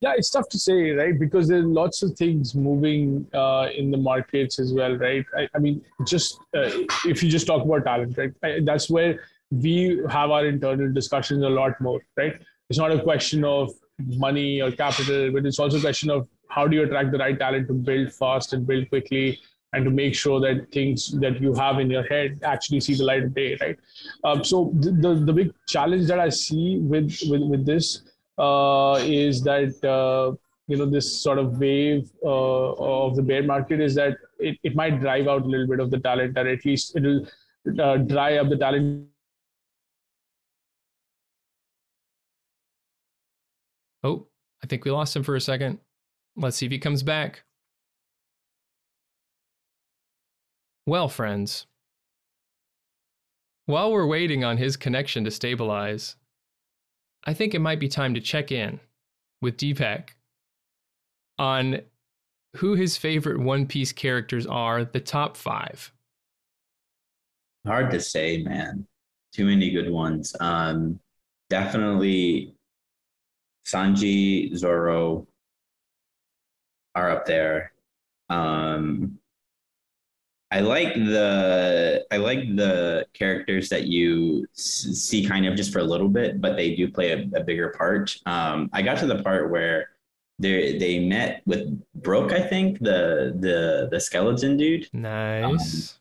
Yeah, 0.04 0.14
it's 0.16 0.30
tough 0.30 0.48
to 0.48 0.58
say, 0.58 0.90
right? 0.90 1.16
Because 1.16 1.46
there 1.46 1.60
are 1.60 1.74
lots 1.80 2.02
of 2.02 2.16
things 2.18 2.56
moving 2.56 3.24
uh, 3.32 3.68
in 3.72 3.92
the 3.92 3.96
markets 3.96 4.58
as 4.58 4.72
well, 4.72 4.96
right? 4.96 5.24
I, 5.40 5.48
I 5.54 5.60
mean, 5.60 5.80
just 6.04 6.40
uh, 6.56 6.70
if 7.06 7.22
you 7.22 7.30
just 7.30 7.46
talk 7.46 7.62
about 7.64 7.84
talent, 7.84 8.18
right? 8.18 8.32
I, 8.42 8.60
that's 8.64 8.90
where 8.90 9.20
we 9.52 10.02
have 10.10 10.32
our 10.32 10.44
internal 10.46 10.92
discussions 10.92 11.44
a 11.44 11.48
lot 11.48 11.80
more, 11.80 12.00
right? 12.16 12.34
It's 12.68 12.80
not 12.80 12.90
a 12.90 13.00
question 13.00 13.44
of 13.44 13.70
money 13.98 14.60
or 14.60 14.72
capital, 14.72 15.30
but 15.30 15.46
it's 15.46 15.60
also 15.60 15.78
a 15.78 15.80
question 15.80 16.10
of 16.10 16.26
how 16.48 16.66
do 16.66 16.76
you 16.76 16.82
attract 16.82 17.12
the 17.12 17.18
right 17.18 17.38
talent 17.38 17.68
to 17.68 17.74
build 17.74 18.12
fast 18.12 18.52
and 18.54 18.66
build 18.66 18.88
quickly 18.88 19.38
and 19.72 19.84
to 19.84 19.90
make 19.90 20.14
sure 20.14 20.38
that 20.40 20.70
things 20.70 21.18
that 21.20 21.40
you 21.40 21.54
have 21.54 21.78
in 21.78 21.90
your 21.90 22.02
head 22.04 22.40
actually 22.44 22.80
see 22.80 22.94
the 22.94 23.04
light 23.04 23.22
of 23.22 23.34
day, 23.34 23.56
right? 23.60 23.78
Um, 24.24 24.44
so 24.44 24.72
the, 24.74 24.90
the 24.90 25.14
the 25.14 25.32
big 25.32 25.52
challenge 25.66 26.06
that 26.08 26.20
I 26.20 26.28
see 26.28 26.78
with 26.78 27.18
with, 27.28 27.42
with 27.42 27.66
this 27.66 28.02
uh, 28.38 28.98
is 29.02 29.42
that 29.42 29.72
uh, 29.84 30.36
you 30.66 30.76
know 30.76 30.86
this 30.86 31.22
sort 31.22 31.38
of 31.38 31.58
wave 31.58 32.10
uh, 32.22 32.72
of 32.72 33.16
the 33.16 33.22
bear 33.22 33.42
market 33.42 33.80
is 33.80 33.94
that 33.94 34.16
it, 34.38 34.58
it 34.62 34.74
might 34.74 35.00
drive 35.00 35.28
out 35.28 35.42
a 35.42 35.48
little 35.48 35.66
bit 35.66 35.80
of 35.80 35.90
the 35.90 36.00
talent, 36.00 36.36
or 36.36 36.46
at 36.46 36.64
least 36.64 36.96
it'll 36.96 37.26
uh, 37.80 37.96
dry 37.96 38.36
up 38.36 38.48
the 38.48 38.56
talent. 38.56 39.08
oh 44.04 44.26
i 44.62 44.66
think 44.66 44.84
we 44.84 44.90
lost 44.90 45.14
him 45.14 45.22
for 45.22 45.36
a 45.36 45.40
second 45.40 45.78
let's 46.36 46.56
see 46.56 46.66
if 46.66 46.72
he 46.72 46.78
comes 46.78 47.04
back 47.04 47.44
well 50.86 51.08
friends 51.08 51.66
while 53.66 53.92
we're 53.92 54.06
waiting 54.06 54.44
on 54.44 54.56
his 54.56 54.76
connection 54.76 55.24
to 55.24 55.30
stabilize 55.30 56.16
i 57.24 57.32
think 57.32 57.54
it 57.54 57.60
might 57.60 57.80
be 57.80 57.88
time 57.88 58.14
to 58.14 58.20
check 58.20 58.50
in 58.50 58.80
with 59.40 59.56
deepak 59.56 60.10
on 61.38 61.80
who 62.56 62.74
his 62.74 62.96
favorite 62.96 63.40
one 63.40 63.66
piece 63.66 63.92
characters 63.92 64.46
are 64.46 64.84
the 64.84 65.00
top 65.00 65.36
five 65.36 65.92
Hard 67.66 67.92
to 67.92 68.00
say, 68.00 68.38
man. 68.38 68.86
Too 69.32 69.46
many 69.46 69.70
good 69.70 69.90
ones. 69.90 70.34
Um, 70.40 70.98
definitely 71.48 72.54
Sanji, 73.64 74.54
Zoro 74.56 75.26
are 76.94 77.10
up 77.10 77.24
there. 77.24 77.72
Um, 78.28 79.18
I 80.52 80.60
like 80.60 80.94
the 80.94 82.04
I 82.10 82.18
like 82.18 82.40
the 82.56 83.06
characters 83.14 83.70
that 83.70 83.86
you 83.86 84.46
see 84.52 85.24
kind 85.26 85.46
of 85.46 85.56
just 85.56 85.72
for 85.72 85.78
a 85.78 85.84
little 85.84 86.08
bit, 86.08 86.40
but 86.42 86.56
they 86.56 86.76
do 86.76 86.90
play 86.90 87.12
a, 87.12 87.38
a 87.38 87.42
bigger 87.42 87.70
part. 87.70 88.14
Um, 88.26 88.68
I 88.72 88.82
got 88.82 88.98
to 88.98 89.06
the 89.06 89.22
part 89.22 89.50
where 89.50 89.88
they 90.38 90.76
they 90.76 90.98
met 90.98 91.42
with 91.46 91.80
Brook, 91.94 92.32
I 92.32 92.40
think 92.42 92.78
the 92.80 93.34
the 93.40 93.88
the 93.90 93.98
skeleton 93.98 94.56
dude, 94.58 94.88
nice 94.92 95.98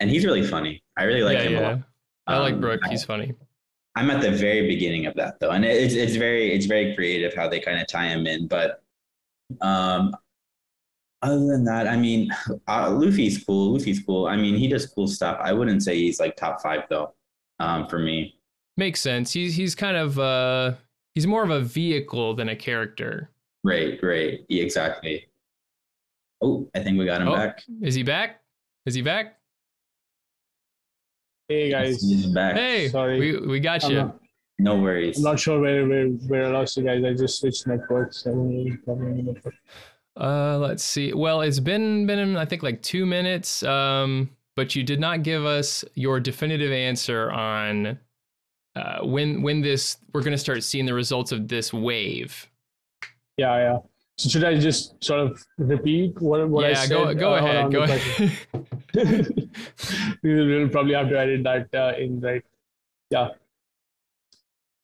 and 0.00 0.10
he's 0.10 0.24
really 0.24 0.46
funny. 0.46 0.82
I 0.96 1.04
really 1.04 1.22
like 1.22 1.38
yeah, 1.38 1.44
him 1.44 1.54
a 1.54 1.60
yeah. 1.60 1.68
lot. 1.68 1.78
I 2.26 2.38
like 2.38 2.54
Um, 2.54 2.60
Brook. 2.60 2.80
He's 2.88 3.04
funny. 3.04 3.34
I'm 3.94 4.10
at 4.10 4.20
the 4.20 4.30
very 4.30 4.66
beginning 4.66 5.06
of 5.06 5.14
that 5.14 5.40
though, 5.40 5.50
and 5.50 5.64
it's 5.64 5.94
it's 5.94 6.16
very 6.16 6.52
it's 6.52 6.66
very 6.66 6.94
creative 6.94 7.34
how 7.34 7.48
they 7.48 7.60
kind 7.60 7.80
of 7.80 7.86
tie 7.86 8.08
him 8.08 8.26
in. 8.26 8.46
But 8.46 8.82
um, 9.62 10.14
other 11.22 11.46
than 11.46 11.64
that, 11.64 11.86
I 11.88 11.96
mean, 11.96 12.30
uh, 12.68 12.90
Luffy's 12.90 13.42
cool. 13.44 13.72
Luffy's 13.74 14.00
cool. 14.02 14.26
I 14.26 14.36
mean, 14.36 14.54
he 14.56 14.68
does 14.68 14.86
cool 14.86 15.06
stuff. 15.08 15.38
I 15.40 15.52
wouldn't 15.52 15.82
say 15.82 15.96
he's 15.96 16.20
like 16.20 16.36
top 16.36 16.60
five 16.62 16.82
though, 16.88 17.14
um, 17.58 17.86
for 17.88 17.98
me. 17.98 18.38
Makes 18.76 19.00
sense. 19.00 19.32
He's 19.32 19.54
he's 19.56 19.74
kind 19.74 19.96
of 19.96 20.18
uh 20.18 20.74
he's 21.14 21.26
more 21.26 21.42
of 21.42 21.50
a 21.50 21.60
vehicle 21.60 22.34
than 22.34 22.50
a 22.50 22.56
character. 22.56 23.30
Right, 23.64 23.98
right, 24.02 24.40
yeah, 24.48 24.62
exactly. 24.62 25.26
Oh, 26.42 26.68
I 26.74 26.80
think 26.82 26.98
we 26.98 27.06
got 27.06 27.22
him 27.22 27.28
Oh. 27.28 27.34
back. 27.36 27.62
Is 27.80 27.94
he 27.94 28.02
back? 28.02 28.42
Is 28.84 28.94
he 28.94 29.00
back? 29.02 29.38
Hey 31.48 31.70
guys, 31.70 32.02
He's 32.02 32.26
back. 32.26 32.56
Hey, 32.56 32.88
Sorry. 32.88 33.18
we 33.18 33.46
we 33.46 33.60
got 33.60 33.84
I'm 33.84 33.90
you. 33.90 33.96
not, 33.98 34.18
No 34.58 34.76
worries. 34.80 35.16
I'm 35.18 35.22
not 35.24 35.40
sure 35.40 35.60
where 35.60 35.86
where 35.88 36.08
where 36.28 36.44
I 36.46 36.48
lost 36.50 36.76
you 36.76 36.82
guys. 36.84 37.02
I 37.04 37.14
just 37.14 37.40
switched 37.40 37.66
networks. 37.66 38.26
I 40.16 40.24
don't 40.24 40.34
know 40.34 40.60
what's 40.60 40.60
problem 40.60 40.60
with 40.60 40.60
the 40.60 40.60
network. 40.60 40.64
Uh, 40.64 40.68
let's 40.68 40.84
see. 40.84 41.12
Well, 41.12 41.40
it's 41.42 41.60
been 41.60 42.06
been 42.06 42.36
I 42.36 42.44
think 42.44 42.62
like 42.62 42.82
two 42.82 43.06
minutes. 43.06 43.62
Um, 43.62 44.30
but 44.56 44.74
you 44.74 44.82
did 44.82 44.98
not 44.98 45.22
give 45.22 45.44
us 45.44 45.84
your 45.94 46.18
definitive 46.18 46.72
answer 46.72 47.30
on 47.30 47.98
uh, 48.74 48.98
when 49.02 49.42
when 49.42 49.60
this 49.60 49.98
we're 50.12 50.22
going 50.22 50.32
to 50.32 50.38
start 50.38 50.64
seeing 50.64 50.86
the 50.86 50.94
results 50.94 51.30
of 51.30 51.46
this 51.48 51.72
wave. 51.72 52.48
Yeah, 53.36 53.56
yeah. 53.58 53.78
So 54.18 54.30
should 54.30 54.44
I 54.44 54.58
just 54.58 55.02
sort 55.04 55.20
of 55.20 55.44
repeat 55.58 56.20
what 56.20 56.48
what 56.48 56.64
I 56.64 56.70
yeah, 56.70 56.74
said? 56.74 56.88
go 56.90 57.14
go 57.14 57.34
uh, 57.34 57.38
ahead. 57.38 57.70
Go 57.70 57.82
ahead. 57.82 58.32
we 60.22 60.34
will 60.44 60.68
probably 60.70 60.94
have 60.94 61.10
to 61.10 61.18
edit 61.18 61.44
that 61.44 61.68
uh, 61.74 61.92
in, 61.98 62.20
right? 62.20 62.42
Yeah. 63.10 63.28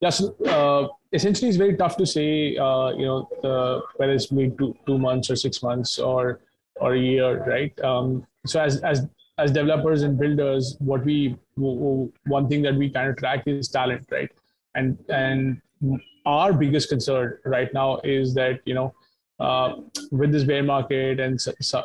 Yeah. 0.02 0.10
So 0.10 0.36
uh, 0.44 0.88
essentially, 1.12 1.48
it's 1.48 1.56
very 1.56 1.76
tough 1.76 1.96
to 1.96 2.06
say. 2.06 2.56
Uh, 2.56 2.90
you 2.90 3.06
know, 3.06 3.28
uh, 3.44 3.80
whether 3.96 4.12
it's 4.12 4.32
maybe 4.32 4.54
two 4.56 4.74
two 4.86 4.98
months 4.98 5.30
or 5.30 5.36
six 5.36 5.62
months 5.62 5.98
or 5.98 6.40
or 6.76 6.94
a 6.94 6.98
year, 6.98 7.44
right? 7.44 7.78
Um, 7.80 8.26
so 8.46 8.60
as 8.60 8.80
as 8.82 9.06
as 9.38 9.50
developers 9.50 10.02
and 10.02 10.18
builders, 10.18 10.76
what 10.78 11.04
we 11.04 11.36
one 11.56 12.48
thing 12.48 12.62
that 12.62 12.74
we 12.74 12.90
kind 12.90 13.08
of 13.08 13.16
track 13.16 13.44
is 13.46 13.68
talent, 13.68 14.06
right? 14.10 14.30
And 14.74 14.98
and 15.08 15.60
our 16.26 16.52
biggest 16.52 16.88
concern 16.88 17.38
right 17.44 17.72
now 17.74 18.00
is 18.04 18.34
that 18.34 18.60
you 18.64 18.74
know 18.74 18.94
uh, 19.40 19.74
with 20.10 20.32
this 20.32 20.44
bear 20.44 20.62
market 20.62 21.20
and 21.20 21.40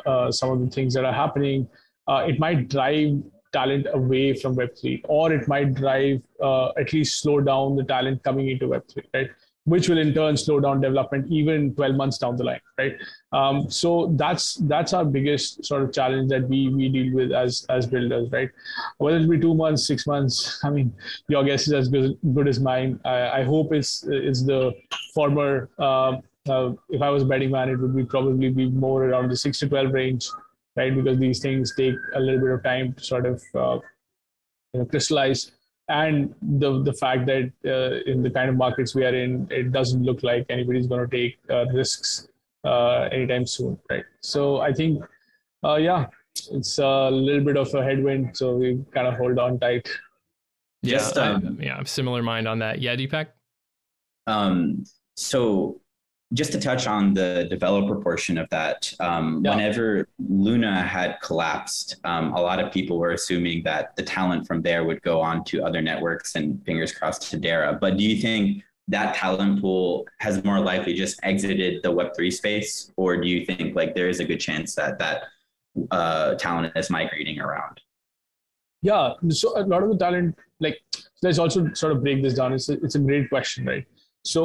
uh, 0.06 0.30
some 0.30 0.50
of 0.50 0.60
the 0.60 0.70
things 0.70 0.94
that 0.94 1.04
are 1.04 1.12
happening, 1.12 1.68
uh, 2.06 2.24
it 2.26 2.38
might 2.38 2.68
drive 2.68 3.22
talent 3.58 3.86
away 4.00 4.24
from 4.34 4.56
Web3, 4.56 5.02
or 5.08 5.32
it 5.32 5.48
might 5.48 5.74
drive 5.74 6.22
uh, 6.42 6.68
at 6.82 6.92
least 6.92 7.20
slow 7.22 7.40
down 7.40 7.76
the 7.76 7.84
talent 7.84 8.22
coming 8.22 8.48
into 8.54 8.68
Web3, 8.68 9.04
right? 9.14 9.30
Which 9.64 9.88
will 9.88 9.98
in 9.98 10.14
turn 10.14 10.36
slow 10.36 10.60
down 10.60 10.80
development 10.80 11.30
even 11.38 11.74
12 11.74 11.94
months 11.94 12.18
down 12.18 12.36
the 12.36 12.44
line, 12.44 12.60
right? 12.78 12.94
Um, 13.38 13.56
so 13.70 13.90
that's 14.22 14.54
that's 14.72 14.94
our 14.98 15.04
biggest 15.16 15.64
sort 15.70 15.82
of 15.82 15.92
challenge 15.98 16.30
that 16.30 16.48
we 16.52 16.60
we 16.78 16.88
deal 16.88 17.10
with 17.18 17.32
as 17.32 17.66
as 17.76 17.90
builders, 17.94 18.30
right? 18.36 18.50
Whether 18.96 19.18
it 19.18 19.30
be 19.34 19.40
two 19.46 19.54
months, 19.64 19.86
six 19.92 20.06
months, 20.06 20.38
I 20.64 20.70
mean, 20.76 20.94
your 21.28 21.44
guess 21.44 21.66
is 21.68 21.74
as 21.82 21.88
good, 21.96 22.16
good 22.38 22.48
as 22.54 22.60
mine. 22.70 22.98
I, 23.04 23.18
I 23.40 23.42
hope 23.52 23.74
it's 23.80 23.92
it's 24.08 24.42
the 24.52 24.62
former. 25.14 25.52
Uh, 25.78 26.12
uh, 26.48 26.72
if 26.88 27.02
I 27.02 27.10
was 27.10 27.24
betting 27.30 27.50
man, 27.50 27.68
it 27.68 27.78
would 27.82 27.94
be 27.94 28.04
probably 28.16 28.48
be 28.48 28.70
more 28.84 29.00
around 29.04 29.30
the 29.30 29.36
six 29.36 29.58
to 29.58 29.68
12 29.68 29.92
range 29.92 30.30
right? 30.78 30.94
Because 30.94 31.18
these 31.18 31.40
things 31.40 31.74
take 31.76 31.94
a 32.14 32.20
little 32.20 32.40
bit 32.40 32.50
of 32.50 32.62
time 32.62 32.94
to 32.94 33.04
sort 33.04 33.26
of 33.26 33.42
uh, 33.54 33.78
you 34.72 34.80
know, 34.80 34.86
crystallize. 34.86 35.52
And 35.90 36.34
the 36.42 36.82
the 36.82 36.92
fact 36.92 37.26
that 37.26 37.50
uh, 37.66 38.10
in 38.10 38.22
the 38.22 38.30
kind 38.30 38.50
of 38.50 38.56
markets 38.56 38.94
we 38.94 39.04
are 39.04 39.14
in, 39.14 39.48
it 39.50 39.72
doesn't 39.72 40.02
look 40.02 40.22
like 40.22 40.46
anybody's 40.48 40.86
going 40.86 41.08
to 41.08 41.16
take 41.16 41.38
uh, 41.50 41.64
risks 41.72 42.28
uh, 42.64 43.08
anytime 43.10 43.46
soon, 43.46 43.78
right? 43.90 44.04
So 44.20 44.60
I 44.60 44.72
think, 44.72 45.02
uh, 45.64 45.76
yeah, 45.76 46.06
it's 46.52 46.78
a 46.78 47.10
little 47.10 47.44
bit 47.44 47.56
of 47.56 47.74
a 47.74 47.82
headwind, 47.82 48.36
so 48.36 48.56
we 48.56 48.84
kind 48.92 49.06
of 49.06 49.14
hold 49.14 49.38
on 49.38 49.58
tight. 49.58 49.88
Yeah, 50.82 50.98
Just, 50.98 51.18
um, 51.18 51.58
yeah, 51.60 51.82
similar 51.84 52.22
mind 52.22 52.46
on 52.46 52.58
that. 52.60 52.80
Yeah, 52.80 52.94
Deepak. 52.94 53.28
Um, 54.26 54.84
so 55.16 55.80
just 56.34 56.52
to 56.52 56.60
touch 56.60 56.86
on 56.86 57.14
the 57.14 57.46
developer 57.48 57.96
portion 57.96 58.36
of 58.36 58.48
that, 58.50 58.92
um, 59.00 59.42
yeah. 59.42 59.50
whenever 59.50 60.08
Luna 60.18 60.82
had 60.82 61.18
collapsed, 61.22 61.96
um, 62.04 62.32
a 62.34 62.40
lot 62.40 62.60
of 62.60 62.70
people 62.70 62.98
were 62.98 63.12
assuming 63.12 63.62
that 63.64 63.96
the 63.96 64.02
talent 64.02 64.46
from 64.46 64.60
there 64.60 64.84
would 64.84 65.00
go 65.02 65.20
on 65.20 65.42
to 65.44 65.64
other 65.64 65.80
networks 65.80 66.34
and 66.34 66.62
fingers 66.66 66.92
crossed 66.92 67.30
to 67.30 67.38
Hedera. 67.38 67.80
But 67.80 67.96
do 67.96 68.04
you 68.04 68.20
think 68.20 68.62
that 68.88 69.14
talent 69.14 69.60
pool 69.60 70.06
has 70.18 70.42
more 70.44 70.60
likely 70.60 70.94
just 70.94 71.18
exited 71.22 71.82
the 71.82 71.90
Web3 71.90 72.32
space? 72.32 72.92
Or 72.96 73.16
do 73.16 73.26
you 73.26 73.46
think 73.46 73.74
like 73.74 73.94
there 73.94 74.08
is 74.08 74.20
a 74.20 74.24
good 74.24 74.40
chance 74.40 74.74
that 74.74 74.98
that 74.98 75.24
uh, 75.90 76.34
talent 76.34 76.72
is 76.76 76.90
migrating 76.90 77.40
around? 77.40 77.80
Yeah, 78.82 79.14
so 79.30 79.58
a 79.58 79.64
lot 79.64 79.82
of 79.82 79.90
the 79.90 79.96
talent, 79.96 80.38
like 80.60 80.80
let's 81.22 81.38
also 81.38 81.72
sort 81.72 81.92
of 81.92 82.02
break 82.02 82.22
this 82.22 82.34
down. 82.34 82.52
It's 82.52 82.68
a, 82.68 82.74
it's 82.74 82.94
a 82.94 83.00
great 83.00 83.28
question, 83.28 83.64
right? 83.64 83.86
So 84.28 84.42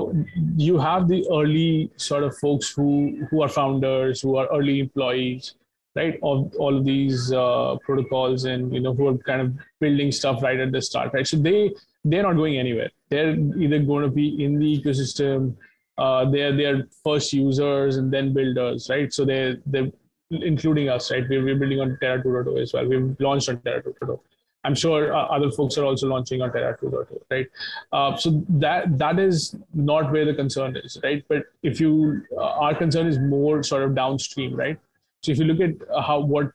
you 0.56 0.78
have 0.80 1.10
the 1.10 1.26
early 1.38 1.92
sort 1.98 2.24
of 2.24 2.38
folks 2.38 2.70
who 2.76 2.90
who 3.30 3.42
are 3.44 3.50
founders 3.50 4.22
who 4.22 4.38
are 4.38 4.48
early 4.58 4.80
employees 4.80 5.56
right 5.96 6.16
of 6.24 6.54
all 6.58 6.78
of 6.78 6.86
these 6.86 7.34
uh, 7.34 7.76
protocols 7.88 8.46
and 8.46 8.74
you 8.74 8.80
know 8.86 8.94
who 8.94 9.08
are 9.10 9.18
kind 9.30 9.42
of 9.42 9.52
building 9.82 10.12
stuff 10.20 10.42
right 10.42 10.60
at 10.66 10.72
the 10.72 10.82
start 10.82 11.14
right? 11.14 11.28
So 11.28 11.38
they 11.38 11.72
they're 12.06 12.24
not 12.24 12.38
going 12.38 12.58
anywhere. 12.58 12.90
They're 13.10 13.36
either 13.64 13.80
going 13.80 14.04
to 14.04 14.14
be 14.22 14.44
in 14.46 14.58
the 14.58 14.70
ecosystem 14.78 15.56
uh, 15.98 16.30
they're 16.32 16.56
they're 16.56 16.88
first 17.04 17.34
users 17.34 17.98
and 17.98 18.12
then 18.12 18.34
builders 18.34 18.90
right? 18.90 19.14
So 19.14 19.26
they're 19.26 19.58
they're 19.66 19.92
including 20.32 20.88
us 20.90 21.12
right? 21.12 21.28
We're, 21.30 21.44
we're 21.44 21.60
building 21.60 21.82
on 21.82 21.98
terra 22.02 22.24
2.0 22.24 22.62
as 22.62 22.74
well. 22.74 22.88
We've 22.88 23.16
launched 23.20 23.50
on 23.50 23.60
terra 23.62 23.84
2.0 23.84 24.20
I'm 24.66 24.76
sure 24.76 25.14
uh, 25.14 25.26
other 25.26 25.52
folks 25.52 25.78
are 25.78 25.84
also 25.84 26.08
launching 26.08 26.42
on 26.42 26.52
Terra 26.52 26.78
2.0, 26.78 27.20
right? 27.30 27.48
Uh, 27.92 28.16
so 28.16 28.44
that 28.50 28.98
that 28.98 29.20
is 29.20 29.56
not 29.74 30.12
where 30.12 30.26
the 30.26 30.34
concern 30.34 30.78
is, 30.78 30.98
right? 31.04 31.24
But 31.28 31.44
if 31.64 31.82
you, 31.82 32.22
uh, 32.38 32.66
our 32.66 32.76
concern 32.76 33.08
is 33.08 33.20
more 33.20 33.62
sort 33.64 33.84
of 33.84 33.94
downstream, 33.94 34.56
right? 34.56 34.80
So 35.22 35.32
if 35.32 35.38
you 35.40 35.46
look 35.46 35.60
at 35.60 36.04
how 36.06 36.20
what 36.22 36.52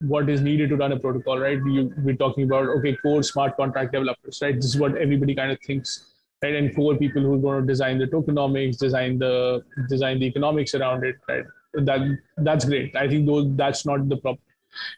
what 0.00 0.28
is 0.28 0.40
needed 0.40 0.68
to 0.70 0.76
run 0.76 0.92
a 0.92 0.98
protocol, 0.98 1.38
right? 1.38 1.58
You, 1.64 1.94
we're 1.98 2.16
talking 2.16 2.44
about 2.44 2.68
okay, 2.78 2.96
core 2.96 3.22
smart 3.22 3.56
contract 3.56 3.92
developers, 3.92 4.40
right? 4.42 4.54
This 4.54 4.66
is 4.66 4.76
what 4.76 4.96
everybody 4.96 5.34
kind 5.34 5.52
of 5.52 5.58
thinks, 5.60 6.12
right? 6.42 6.54
And 6.54 6.74
core 6.74 6.96
people 6.96 7.22
who 7.22 7.34
are 7.34 7.38
going 7.38 7.60
to 7.62 7.66
design 7.66 7.98
the 7.98 8.06
tokenomics, 8.06 8.76
design 8.76 9.18
the 9.18 9.62
design 9.88 10.18
the 10.20 10.26
economics 10.26 10.74
around 10.74 11.04
it, 11.04 11.16
right? 11.28 11.44
That 11.74 12.18
that's 12.38 12.66
great. 12.66 12.94
I 12.94 13.08
think 13.08 13.26
those 13.26 13.56
that's 13.56 13.86
not 13.86 14.06
the 14.08 14.18
problem 14.18 14.42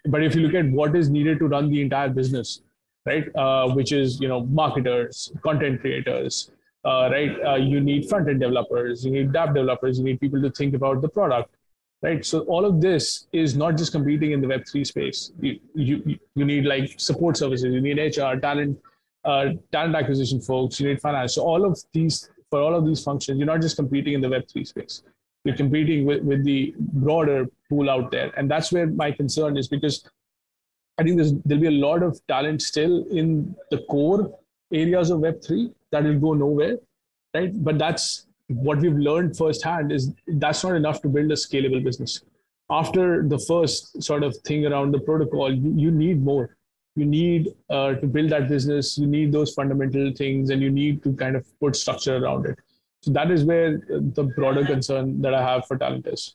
but 0.07 0.23
if 0.23 0.35
you 0.35 0.43
look 0.43 0.55
at 0.55 0.71
what 0.71 0.95
is 0.97 1.09
needed 1.09 1.39
to 1.39 1.47
run 1.47 1.71
the 1.71 1.81
entire 1.81 2.09
business, 2.09 2.63
right, 3.07 3.35
uh, 3.37 3.69
which 3.73 3.93
is 3.93 4.21
you 4.21 4.29
know 4.29 4.45
marketers, 4.47 5.33
content 5.43 5.81
creators, 5.81 6.51
uh, 6.85 7.09
right, 7.11 7.37
uh, 7.47 7.55
you 7.57 7.81
need 7.81 8.09
front 8.09 8.29
end 8.29 8.41
developers, 8.41 9.05
you 9.05 9.11
need 9.11 9.33
dApp 9.33 9.55
developers, 9.55 9.99
you 9.99 10.05
need 10.05 10.21
people 10.21 10.41
to 10.41 10.51
think 10.51 10.75
about 10.75 11.01
the 11.01 11.09
product, 11.09 11.55
right. 12.03 12.25
So 12.25 12.41
all 12.41 12.65
of 12.65 12.81
this 12.81 13.27
is 13.33 13.57
not 13.57 13.77
just 13.77 13.93
competing 13.93 14.33
in 14.33 14.41
the 14.41 14.49
Web 14.49 14.65
three 14.71 14.85
space. 14.85 15.33
You 15.41 15.61
you 15.75 16.19
you 16.35 16.45
need 16.45 16.65
like 16.65 16.95
support 16.99 17.37
services, 17.37 17.73
you 17.73 17.81
need 17.81 17.99
HR, 17.99 18.39
talent. 18.39 18.79
Uh, 19.25 19.55
talent 19.73 19.97
acquisition 19.97 20.39
folks, 20.39 20.79
you 20.79 20.87
need 20.87 21.01
finance. 21.01 21.37
So 21.37 21.43
all 21.43 21.65
of 21.65 21.81
these, 21.95 22.29
for 22.51 22.61
all 22.61 22.75
of 22.75 22.85
these 22.85 23.03
functions, 23.03 23.39
you're 23.39 23.47
not 23.47 23.63
just 23.63 23.75
competing 23.75 24.13
in 24.13 24.21
the 24.21 24.29
Web3 24.29 24.67
space 24.67 25.03
you're 25.45 25.57
competing 25.57 26.05
with, 26.05 26.23
with 26.23 26.45
the 26.45 26.75
broader 26.79 27.47
pool 27.75 27.91
out 27.91 28.11
there. 28.11 28.33
And 28.37 28.51
that's 28.51 28.73
where 28.73 28.87
my 28.87 29.11
concern 29.11 29.57
is 29.57 29.69
because 29.69 30.09
I 30.99 31.03
think 31.03 31.21
there'll 31.45 31.61
be 31.61 31.69
a 31.69 31.83
lot 31.87 32.03
of 32.03 32.21
talent 32.29 32.63
still 32.63 33.05
in 33.11 33.55
the 33.71 33.79
core 33.91 34.39
areas 34.73 35.11
of 35.11 35.21
Web3 35.21 35.73
that 35.91 36.05
will 36.05 36.19
go 36.19 36.35
nowhere, 36.35 36.77
right? 37.35 37.53
But 37.65 37.79
that's 37.79 38.27
what 38.49 38.79
we've 38.79 38.97
learned 38.97 39.37
firsthand 39.37 39.93
is 39.93 40.13
that's 40.27 40.63
not 40.65 40.75
enough 40.77 41.01
to 41.03 41.09
build 41.09 41.31
a 41.33 41.35
scalable 41.35 41.83
business. 41.83 42.21
After 42.71 43.27
the 43.27 43.39
first 43.39 44.03
sort 44.03 44.23
of 44.23 44.37
thing 44.49 44.67
around 44.67 44.93
the 44.93 45.01
protocol, 45.01 45.53
you, 45.53 45.73
you 45.77 45.91
need 45.91 46.23
more. 46.23 46.57
You 46.97 47.07
need 47.07 47.49
uh, 47.69 47.95
to 47.95 48.07
build 48.07 48.31
that 48.31 48.49
business. 48.49 48.97
You 48.97 49.07
need 49.07 49.33
those 49.33 49.53
fundamental 49.53 50.13
things, 50.13 50.51
and 50.51 50.63
you 50.63 50.71
need 50.71 51.03
to 51.03 51.13
kind 51.15 51.37
of 51.37 51.45
put 51.61 51.77
structure 51.77 52.17
around 52.17 52.47
it. 52.47 52.59
So 53.03 53.11
that 53.13 53.31
is 53.31 53.45
where 53.45 53.79
the 53.89 54.33
broader 54.37 54.65
concern 54.65 55.21
that 55.23 55.35
I 55.35 55.43
have 55.43 55.67
for 55.67 55.77
talent 55.77 56.07
is. 56.07 56.35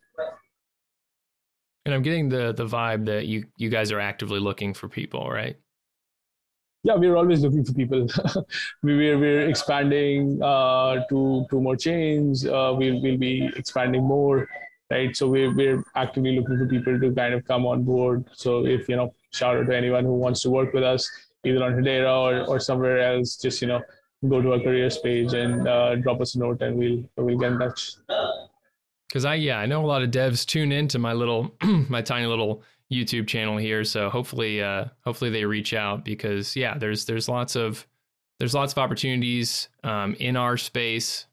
And 1.85 1.93
I'm 1.93 2.01
getting 2.01 2.29
the 2.29 2.53
the 2.53 2.65
vibe 2.65 3.05
that 3.05 3.25
you 3.25 3.45
you 3.57 3.69
guys 3.69 3.91
are 3.91 3.99
actively 3.99 4.39
looking 4.39 4.73
for 4.73 4.87
people, 4.87 5.29
right? 5.29 5.57
Yeah, 6.83 6.95
we're 6.95 7.17
always 7.17 7.41
looking 7.41 7.65
for 7.65 7.73
people. 7.73 8.07
we, 8.83 8.95
we're 8.95 9.17
we're 9.17 9.49
expanding 9.49 10.41
uh, 10.41 11.05
to 11.09 11.45
to 11.49 11.61
more 11.61 11.75
chains. 11.75 12.45
Uh, 12.45 12.73
we'll 12.77 13.01
we'll 13.01 13.17
be 13.17 13.49
expanding 13.55 14.03
more, 14.03 14.47
right? 14.89 15.15
So 15.15 15.27
we're 15.27 15.53
we're 15.53 15.83
actively 15.95 16.37
looking 16.39 16.57
for 16.57 16.67
people 16.67 16.99
to 16.99 17.13
kind 17.13 17.33
of 17.33 17.43
come 17.45 17.65
on 17.65 17.83
board. 17.83 18.25
So 18.33 18.65
if 18.65 18.87
you 18.87 18.95
know, 18.95 19.13
shout 19.31 19.57
out 19.57 19.67
to 19.67 19.75
anyone 19.75 20.05
who 20.05 20.13
wants 20.13 20.41
to 20.43 20.49
work 20.49 20.73
with 20.73 20.83
us, 20.83 21.09
either 21.45 21.63
on 21.63 21.73
Hedera 21.73 22.15
or 22.15 22.45
or 22.47 22.59
somewhere 22.59 22.99
else. 22.99 23.35
Just 23.35 23.61
you 23.61 23.67
know, 23.67 23.81
go 24.27 24.41
to 24.41 24.53
our 24.53 24.59
careers 24.59 24.97
page 24.97 25.33
and 25.33 25.67
uh, 25.67 25.95
drop 25.95 26.21
us 26.21 26.35
a 26.35 26.39
note 26.39 26.61
and 26.61 26.77
we'll 26.77 27.03
we'll 27.17 27.37
get 27.37 27.53
in 27.53 27.59
touch 27.59 27.95
because 29.09 29.25
i 29.25 29.33
yeah 29.33 29.57
i 29.57 29.65
know 29.65 29.83
a 29.83 29.87
lot 29.87 30.01
of 30.01 30.11
devs 30.11 30.45
tune 30.45 30.71
into 30.71 30.99
my 30.99 31.13
little 31.13 31.53
my 31.89 32.01
tiny 32.01 32.25
little 32.25 32.63
youtube 32.91 33.27
channel 33.27 33.57
here 33.57 33.83
so 33.83 34.09
hopefully 34.09 34.61
uh 34.61 34.85
hopefully 35.03 35.29
they 35.29 35.45
reach 35.45 35.73
out 35.73 36.05
because 36.05 36.55
yeah 36.55 36.77
there's 36.77 37.05
there's 37.05 37.27
lots 37.27 37.55
of 37.55 37.85
there's 38.39 38.53
lots 38.53 38.71
of 38.71 38.77
opportunities 38.77 39.67
um, 39.83 40.15
in 40.15 40.37
our 40.37 40.55
space 40.55 41.27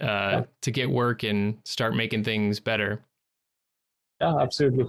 uh, 0.00 0.06
yeah. 0.06 0.42
to 0.62 0.70
get 0.70 0.88
work 0.88 1.22
and 1.22 1.58
start 1.66 1.94
making 1.94 2.24
things 2.24 2.58
better 2.58 3.04
yeah 4.20 4.36
absolutely 4.38 4.86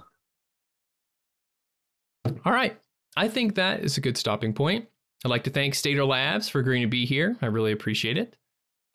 all 2.46 2.54
right 2.54 2.78
i 3.18 3.28
think 3.28 3.56
that 3.56 3.82
is 3.82 3.98
a 3.98 4.02
good 4.02 4.18
stopping 4.18 4.54
point 4.54 4.88
I'd 5.24 5.30
like 5.30 5.44
to 5.44 5.50
thank 5.52 5.76
Stader 5.76 6.08
Labs 6.08 6.50
for 6.50 6.60
agreeing 6.60 6.82
to 6.82 6.88
be 6.88 7.06
here. 7.06 7.38
I 7.42 7.46
really 7.46 7.72
appreciate 7.72 8.18
it. 8.18 8.36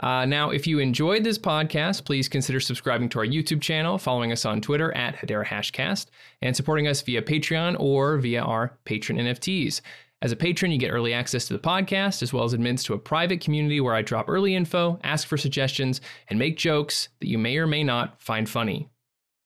Uh, 0.01 0.27
now, 0.27 0.51
if 0.51 0.67
you 0.67 0.79
enjoyed 0.79 1.25
this 1.25 1.39
podcast, 1.39 2.05
please 2.05 2.29
consider 2.29 2.61
subscribing 2.61 3.09
to 3.09 3.19
our 3.19 3.27
YouTube 3.27 3.63
channel, 3.63 3.97
following 3.97 4.31
us 4.31 4.45
on 4.45 4.61
Twitter 4.61 4.95
at 4.95 5.17
Hedera 5.17 5.47
Hashcast, 5.47 6.07
and 6.43 6.55
supporting 6.55 6.87
us 6.87 7.01
via 7.01 7.23
Patreon 7.23 7.77
or 7.81 8.19
via 8.19 8.43
our 8.43 8.77
patron 8.85 9.19
NFTs. 9.19 9.81
As 10.23 10.33
a 10.33 10.37
patron, 10.37 10.71
you 10.71 10.79
get 10.79 10.91
early 10.91 11.13
access 11.13 11.47
to 11.47 11.53
the 11.53 11.59
podcast, 11.59 12.23
as 12.23 12.33
well 12.33 12.45
as 12.45 12.55
admins 12.55 12.85
to 12.85 12.95
a 12.95 12.99
private 12.99 13.41
community 13.41 13.81
where 13.81 13.95
I 13.95 14.03
drop 14.03 14.29
early 14.29 14.55
info, 14.55 14.99
ask 15.03 15.27
for 15.27 15.37
suggestions, 15.37 16.01
and 16.29 16.39
make 16.39 16.57
jokes 16.57 17.09
that 17.21 17.29
you 17.29 17.39
may 17.39 17.57
or 17.57 17.67
may 17.67 17.85
not 17.85 18.21
find 18.21 18.49
funny. 18.49 18.89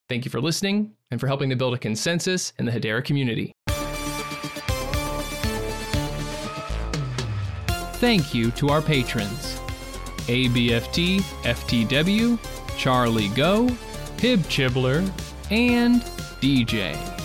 Thank 0.09 0.25
you 0.25 0.31
for 0.31 0.41
listening 0.41 0.93
and 1.11 1.21
for 1.21 1.27
helping 1.27 1.51
to 1.51 1.57
build 1.57 1.75
a 1.75 1.79
consensus 1.79 2.53
in 2.59 2.65
the 2.65 2.73
Hedera 2.73 3.05
community. 3.05 3.53
thank 8.01 8.33
you 8.33 8.51
to 8.53 8.71
our 8.71 8.81
patrons 8.81 9.60
ABFT, 10.31 11.21
FTW, 11.43 12.39
Charlie 12.79 13.29
Go, 13.31 13.69
Pib 14.17 14.39
Chibler, 14.45 15.11
and 15.51 16.03
DJ. 16.41 17.20